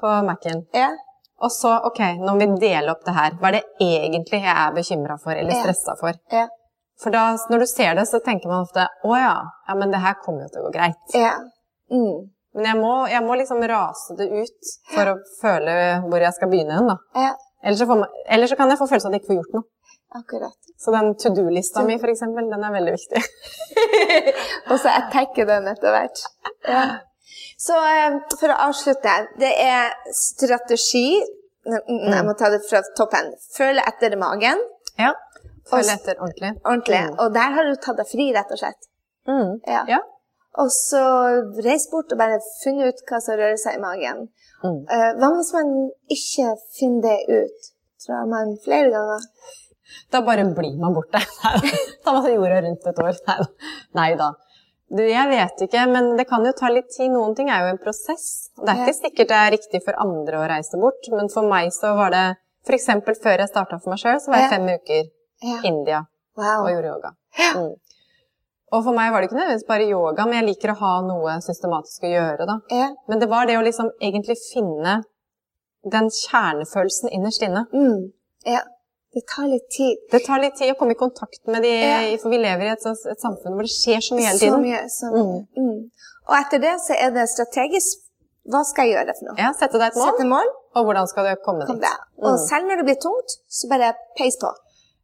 På 0.00 0.12
Mac-en. 0.26 0.66
Ja. 0.76 0.90
Og 1.42 1.50
så, 1.50 1.72
ok, 1.88 1.98
nå 2.22 2.34
må 2.36 2.38
vi 2.38 2.60
dele 2.68 2.92
opp 2.92 3.02
det 3.04 3.14
her. 3.16 3.32
Hva 3.40 3.48
er 3.50 3.56
det 3.58 3.64
egentlig 3.82 4.42
jeg 4.44 4.52
er 4.54 4.76
bekymra 4.76 5.16
for 5.18 5.32
eller 5.34 5.56
stressa 5.58 5.96
for? 5.98 6.14
Ja. 6.30 6.46
For 7.02 7.10
da, 7.10 7.24
når 7.50 7.64
du 7.64 7.66
ser 7.66 7.96
det, 7.98 8.04
så 8.06 8.20
tenker 8.22 8.46
man 8.52 8.62
ofte 8.62 8.84
å 9.02 9.16
ja, 9.18 9.34
ja, 9.68 9.74
men 9.74 9.90
det 9.90 9.98
her 10.04 10.14
kommer 10.22 10.44
jo 10.44 10.52
til 10.52 10.62
å 10.62 10.68
gå 10.68 10.76
greit. 10.76 11.16
ja. 11.18 11.34
Mm. 11.90 12.28
Men 12.54 12.64
jeg 12.68 12.76
må, 12.78 12.92
jeg 13.08 13.22
må 13.24 13.34
liksom 13.40 13.62
rase 13.68 14.14
det 14.16 14.26
ut 14.28 14.70
for 14.92 15.08
å 15.08 15.14
føle 15.40 15.74
hvor 16.04 16.20
jeg 16.20 16.36
skal 16.36 16.50
begynne 16.52 16.76
hen, 16.76 16.90
da. 16.92 16.96
ja. 17.16 17.32
Ellers 17.64 17.78
så, 17.80 17.86
man, 17.86 18.04
ellers 18.28 18.50
så 18.52 18.56
kan 18.58 18.68
jeg 18.70 18.78
få 18.80 18.86
følelsen 18.90 19.08
av 19.08 19.14
at 19.14 19.16
jeg 19.16 19.22
ikke 19.22 19.30
får 19.32 19.38
gjort 19.40 19.54
noe. 19.56 19.64
Akkurat. 20.18 20.71
Så 20.82 20.90
den 20.94 21.12
to 21.14 21.30
do-lista 21.36 21.84
mi, 21.86 21.94
for 22.02 22.10
eksempel, 22.10 22.48
den 22.50 22.64
er 22.66 22.72
veldig 22.74 22.94
viktig. 22.96 23.20
Og 24.70 24.80
så 24.82 24.90
attacker 24.90 25.46
den 25.46 25.68
etter 25.70 25.94
hvert. 25.94 26.24
Ja. 26.66 26.82
Så 27.62 27.76
eh, 27.78 28.16
for 28.40 28.50
å 28.50 28.58
avslutte, 28.66 29.14
det 29.38 29.52
er 29.62 29.94
strategi 30.16 31.06
Mm, 31.62 32.08
Jeg 32.10 32.24
må 32.26 32.32
ta 32.34 32.48
det 32.50 32.62
fra 32.66 32.80
toppen. 32.98 33.28
Føle 33.54 33.82
etter 33.86 34.16
magen. 34.18 34.58
Ja. 34.98 35.12
Føle 35.70 35.94
etter 35.94 36.18
ordentlig. 36.18 36.48
Ordentlig. 36.64 37.02
Mm. 37.06 37.18
Og 37.22 37.36
der 37.36 37.52
har 37.56 37.68
du 37.68 37.76
tatt 37.78 38.00
deg 38.00 38.08
fri, 38.10 38.32
rett 38.34 38.50
og 38.50 38.58
slett. 38.58 38.88
Mm. 39.30 39.52
Ja. 39.70 39.84
Ja. 39.92 40.00
Og 40.58 40.72
så 40.74 41.02
reis 41.64 41.86
bort 41.92 42.10
og 42.12 42.18
bare 42.20 42.40
funnet 42.64 42.90
ut 42.90 43.04
hva 43.08 43.20
som 43.22 43.38
rører 43.38 43.60
seg 43.62 43.78
i 43.78 43.82
magen. 43.84 44.26
Mm. 44.64 44.80
Eh, 44.90 45.06
hva 45.20 45.30
hvis 45.36 45.52
man 45.54 45.70
ikke 46.12 46.50
finner 46.80 47.06
det 47.06 47.44
ut? 47.46 47.70
Tror 48.02 48.26
man 48.26 48.56
flere 48.64 48.90
ganger? 48.90 49.30
Da 50.12 50.20
bare 50.26 50.44
blir 50.56 50.78
man 50.80 50.94
borte. 50.96 51.20
Ta 52.04 52.14
masse 52.14 52.32
jorda 52.32 52.62
rundt 52.64 52.88
et 52.90 53.02
år. 53.02 53.20
Nei 53.98 54.10
da. 54.20 54.32
Du, 54.92 55.00
jeg 55.08 55.28
vet 55.30 55.62
ikke, 55.64 55.86
men 55.88 56.10
det 56.18 56.26
kan 56.28 56.44
jo 56.44 56.52
ta 56.52 56.68
litt 56.68 56.90
tid. 56.92 57.08
Noen 57.14 57.32
ting 57.36 57.48
er 57.48 57.64
jo 57.64 57.70
en 57.72 57.80
prosess. 57.80 58.26
Det 58.60 58.68
er 58.68 58.82
ikke 58.82 58.98
sikkert 58.98 59.30
det 59.30 59.38
er 59.38 59.54
riktig 59.54 59.80
for 59.86 59.96
andre 60.02 60.42
å 60.42 60.48
reise 60.50 60.80
bort, 60.80 61.08
men 61.14 61.30
for 61.32 61.48
meg 61.48 61.70
så 61.72 61.94
var 61.96 62.12
det 62.12 62.24
f.eks. 62.68 62.90
før 63.22 63.40
jeg 63.40 63.48
starta 63.50 63.78
for 63.80 63.94
meg 63.94 64.02
sjøl, 64.02 64.20
så 64.20 64.34
var 64.34 64.44
jeg 64.44 64.52
fem 64.52 64.68
uker 64.68 65.06
i 65.48 65.54
India 65.70 66.02
Wow. 66.38 66.62
og 66.64 66.68
gjorde 66.72 66.88
yoga. 66.92 67.10
Mm. 67.56 67.72
Og 68.72 68.84
for 68.86 68.96
meg 68.96 69.10
var 69.12 69.20
det 69.20 69.28
ikke 69.28 69.36
nødvendigvis 69.36 69.66
bare 69.68 69.88
yoga, 69.88 70.24
men 70.28 70.38
jeg 70.38 70.46
liker 70.46 70.72
å 70.72 70.76
ha 70.80 70.92
noe 71.04 71.34
systematisk 71.44 72.06
å 72.08 72.12
gjøre, 72.12 72.46
da. 72.48 72.54
Men 73.10 73.20
det 73.20 73.28
var 73.28 73.48
det 73.48 73.58
å 73.60 73.64
liksom 73.66 73.90
egentlig 74.00 74.38
finne 74.46 74.94
den 75.92 76.08
kjernefølelsen 76.14 77.12
innerst 77.12 77.42
inne. 77.44 77.66
Mm. 77.72 78.12
ja. 78.48 78.62
Det 79.14 79.22
tar 79.28 79.46
litt 79.50 79.66
tid. 79.70 79.96
Det 80.10 80.22
tar 80.24 80.40
litt 80.40 80.54
tid 80.56 80.72
å 80.72 80.78
komme 80.78 80.94
i 80.96 80.98
kontakt 81.00 81.40
med 81.46 81.62
de, 81.62 81.72
Ja. 81.82 82.16
for 82.22 82.30
vi 82.32 82.38
lever 82.38 82.64
i 82.64 82.72
et, 82.72 82.86
et 82.86 83.20
samfunn 83.20 83.52
hvor 83.58 83.62
det 83.66 83.72
skjer 83.74 84.00
så 84.00 84.16
mye 84.16 84.26
hele 84.30 84.38
Så 84.38 84.46
tiden. 84.46 84.62
mye. 84.62 84.80
Så 84.88 85.10
mye. 85.12 85.46
Mm. 85.58 85.90
Og 86.28 86.34
etter 86.38 86.58
det 86.64 86.74
så 86.80 86.96
er 86.96 87.10
det 87.12 87.26
strategisk. 87.28 87.98
Hva 88.48 88.64
skal 88.66 88.88
jeg 88.88 88.96
gjøre 88.96 89.12
for 89.18 89.24
noe? 89.28 89.36
Ja, 89.38 89.52
Sette 89.54 89.78
deg 89.78 89.92
et 89.92 89.98
mål, 90.00 90.08
Sette 90.10 90.24
mål. 90.26 90.48
og 90.74 90.84
hvordan 90.88 91.06
skal 91.06 91.28
du 91.28 91.36
komme 91.44 91.66
Kom 91.66 91.78
dit. 91.78 91.84
Mm. 92.18 92.24
Og 92.24 92.32
Mm. 92.32 92.46
selv 92.48 92.66
når 92.66 92.76
det 92.80 92.84
blir 92.88 93.00
tungt, 93.04 93.30
så 93.48 93.68
bare 93.70 93.92
peis 94.18 94.36
på. 94.40 94.50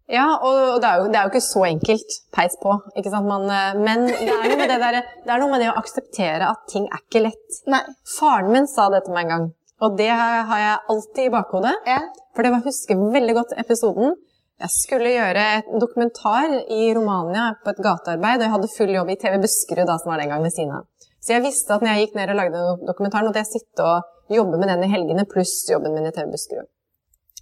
Ja, 0.08 0.38
og 0.40 0.80
det 0.80 0.88
er, 0.88 0.96
jo, 1.02 1.04
det 1.12 1.16
er 1.20 1.22
jo 1.28 1.30
ikke 1.34 1.44
så 1.44 1.62
enkelt. 1.68 2.10
Peis 2.32 2.56
på. 2.62 2.72
ikke 2.96 3.10
sant? 3.12 3.26
Man, 3.28 3.44
eh, 3.44 3.74
men 3.76 4.06
det 4.06 4.16
er, 4.24 4.56
det, 4.56 4.80
der, 4.80 5.02
det 5.24 5.28
er 5.34 5.38
noe 5.38 5.50
med 5.52 5.60
det 5.60 5.68
å 5.68 5.76
akseptere 5.76 6.48
at 6.48 6.64
ting 6.72 6.88
er 6.90 6.98
ikke 7.04 7.22
lett. 7.28 7.58
Nei. 7.66 7.82
Faren 8.18 8.50
min 8.50 8.66
sa 8.66 8.88
det 8.88 9.04
til 9.04 9.12
meg 9.12 9.26
en 9.26 9.28
gang, 9.34 9.52
og 9.84 9.98
det 9.98 10.10
har 10.10 10.62
jeg 10.62 10.78
alltid 10.94 11.28
i 11.28 11.32
bakhodet. 11.34 11.74
Ja. 11.86 12.00
For 12.34 12.46
det 12.46 12.52
var, 12.54 12.64
husker 12.66 13.04
veldig 13.14 13.34
godt 13.36 13.54
episoden. 13.60 14.16
Jeg 14.58 14.74
skulle 14.74 15.12
gjøre 15.14 15.42
et 15.60 15.68
dokumentar 15.78 16.50
i 16.74 16.88
Romania 16.96 17.52
på 17.62 17.70
et 17.70 17.82
gatearbeid, 17.84 18.40
og 18.40 18.46
jeg 18.46 18.54
hadde 18.56 18.70
full 18.72 18.90
jobb 18.96 19.12
i 19.14 19.18
TV 19.22 19.36
Buskerud 19.44 19.86
da, 19.86 19.94
som 20.02 20.10
var 20.10 20.22
den 20.22 20.32
gang 20.32 20.42
ved 20.42 20.54
siden 20.54 20.74
av. 20.80 20.88
Så 21.22 21.36
jeg 21.36 21.44
visste 21.44 21.76
at 21.76 21.84
når 21.84 21.92
jeg 21.92 22.06
gikk 22.06 22.18
ned 22.18 22.32
og 22.32 22.40
lagde 22.40 22.64
dokumentaren, 22.88 23.28
måtte 23.30 23.44
jeg 23.44 23.52
sitte 23.52 23.86
og 23.86 24.34
jobbe 24.34 24.58
med 24.58 24.72
den 24.72 24.82
i 24.86 24.90
helgene, 24.90 25.26
pluss 25.30 25.60
jobben 25.70 25.94
min 25.94 26.10
i 26.10 26.12
TV 26.14 26.26
Buskerud. 26.32 26.66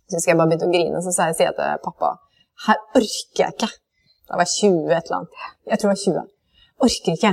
Så 0.06 0.18
husker 0.18 0.34
jeg 0.34 0.40
bare 0.42 0.52
begynte 0.52 0.68
å 0.68 0.74
grine, 0.76 1.02
så 1.02 1.14
sa 1.14 1.30
jeg 1.30 1.40
til 1.40 1.82
pappa, 1.88 2.12
her 2.66 2.84
orker 3.00 3.42
jeg 3.46 3.56
ikke. 3.56 3.72
Da 4.26 4.36
var 4.36 4.44
jeg 4.44 4.72
20 4.72 4.92
et 4.92 5.08
eller 5.08 5.18
annet. 5.22 5.42
Jeg 5.70 5.80
tror 5.80 5.92
jeg 5.92 5.96
var 5.96 6.04
20. 6.04 6.30
Orker 6.86 7.16
ikke. 7.16 7.32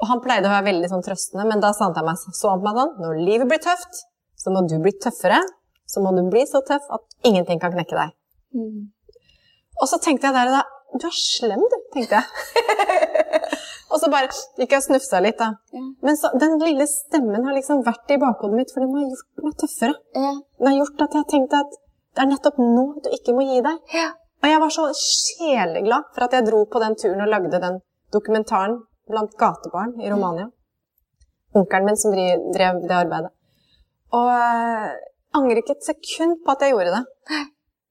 Og 0.00 0.08
han 0.08 0.22
pleide 0.24 0.48
å 0.48 0.52
være 0.52 0.68
veldig 0.70 0.88
sånn 0.90 1.04
trøstende, 1.04 1.44
men 1.48 1.60
da 1.60 1.74
sa 1.76 1.88
han 1.88 1.96
til 1.96 2.06
meg 2.06 2.20
så 2.20 2.52
han 2.54 2.62
på 2.62 2.68
meg 2.68 2.78
sånn, 2.80 2.92
når 3.04 3.18
livet 3.26 3.50
blir 3.50 3.60
tøft, 3.64 4.04
så 4.40 4.52
må 4.54 4.62
du 4.64 4.78
bli 4.80 4.94
tøffere, 4.96 5.40
så 5.90 6.00
må 6.04 6.14
du 6.16 6.22
bli 6.32 6.46
så 6.48 6.62
tøff 6.66 6.86
at 6.96 7.28
ingenting 7.28 7.60
kan 7.60 7.74
knekke 7.74 7.98
deg. 7.98 8.14
Mm. 8.56 8.88
Og 9.80 9.88
så 9.90 10.00
tenkte 10.02 10.28
jeg 10.28 10.36
der 10.36 10.50
og 10.50 10.58
da 10.58 10.66
Du 11.00 11.04
er 11.06 11.14
slem, 11.14 11.60
du, 11.70 11.76
tenkte 11.94 12.18
jeg. 12.18 12.24
og 13.92 14.00
så 14.02 14.08
bare 14.10 14.26
gikk 14.58 14.72
jeg 14.74 14.80
og 14.80 14.86
snufsa 14.88 15.20
litt, 15.22 15.36
da. 15.38 15.52
Ja. 15.70 15.82
Men 16.02 16.18
så, 16.18 16.32
den 16.34 16.56
lille 16.58 16.86
stemmen 16.90 17.46
har 17.46 17.54
liksom 17.54 17.84
vært 17.86 18.10
i 18.10 18.18
bakhodet 18.18 18.58
mitt, 18.58 18.72
for 18.74 18.82
den 18.82 18.96
har 18.96 19.04
gjort 19.04 19.44
meg 19.44 19.54
tøffere. 19.62 19.94
Ja. 20.18 20.32
Den 20.58 20.70
har 20.72 20.76
gjort 20.80 21.04
at 21.06 21.14
jeg 21.20 21.28
tenkte 21.30 21.62
at 21.62 21.78
det 21.78 22.24
er 22.24 22.30
nettopp 22.32 22.58
nå 22.58 22.84
du 23.04 23.06
ikke 23.14 23.36
må 23.36 23.46
gi 23.46 23.62
deg. 23.68 23.94
Ja. 23.94 24.08
Og 24.40 24.50
jeg 24.50 24.62
var 24.64 24.74
så 24.74 24.88
sjeleglad 24.98 26.10
for 26.16 26.26
at 26.26 26.34
jeg 26.34 26.48
dro 26.48 26.64
på 26.66 26.82
den 26.82 26.98
turen 26.98 27.22
og 27.22 27.30
lagde 27.36 27.62
den 27.62 27.78
dokumentaren 28.10 28.80
blant 29.10 29.36
gatebarn 29.38 29.94
i 30.00 30.10
Romania. 30.10 30.48
Onkelen 31.54 31.86
min 31.88 31.98
som 31.98 32.14
drev 32.14 32.82
det 32.86 32.96
arbeidet. 32.96 33.32
Og 34.14 34.28
jeg 34.30 34.92
angrer 35.38 35.62
ikke 35.62 35.76
et 35.78 35.88
sekund 35.88 36.44
på 36.44 36.54
at 36.54 36.62
jeg 36.64 36.74
gjorde 36.74 36.94
det. 36.96 37.40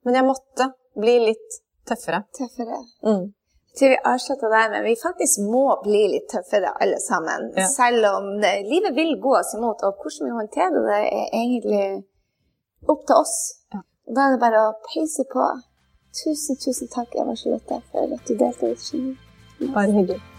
Men 0.06 0.18
jeg 0.20 0.28
måtte 0.28 0.70
bli 1.00 1.18
litt 1.28 1.60
tøffere. 1.88 2.24
Tøffere. 2.36 2.80
Mm. 3.08 3.28
Jeg 3.70 3.78
tror 3.80 3.94
vi 3.94 4.00
avslutter 4.12 4.52
der, 4.52 4.72
men 4.74 4.84
vi 4.88 4.96
faktisk 5.00 5.44
må 5.46 5.66
bli 5.84 6.02
litt 6.16 6.28
tøffere 6.32 6.72
alle 6.84 6.98
sammen. 7.04 7.52
Ja. 7.56 7.68
Selv 7.72 8.08
om 8.10 8.32
det, 8.42 8.56
livet 8.68 8.96
vil 8.98 9.14
gå 9.22 9.36
oss 9.40 9.54
imot, 9.56 9.84
og 9.86 10.02
hvordan 10.02 10.28
vi 10.28 10.38
håndterer 10.40 10.88
det, 10.90 11.02
er 11.20 11.38
egentlig 11.42 11.84
opp 12.88 13.06
til 13.06 13.22
oss. 13.22 13.38
Ja. 13.76 13.84
Og 14.10 14.18
da 14.18 14.26
er 14.26 14.36
det 14.36 14.42
bare 14.42 14.66
å 14.72 14.76
peise 14.90 15.28
på. 15.32 15.46
Tusen, 16.20 16.58
tusen 16.58 16.90
takk, 16.90 17.14
Eva 17.22 17.38
Charlotte, 17.38 17.80
for 17.92 18.18
at 18.18 18.26
du 18.26 18.36
delte 18.36 18.74
ditt 18.74 18.90
geni. 18.90 19.16
Bare 19.76 19.94
hyggelig. 19.94 20.39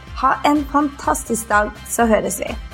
Ha 0.21 0.35
en 0.45 0.65
fantastisk 0.71 1.49
dag, 1.49 1.71
så 1.89 2.05
høres 2.05 2.39
vi. 2.39 2.70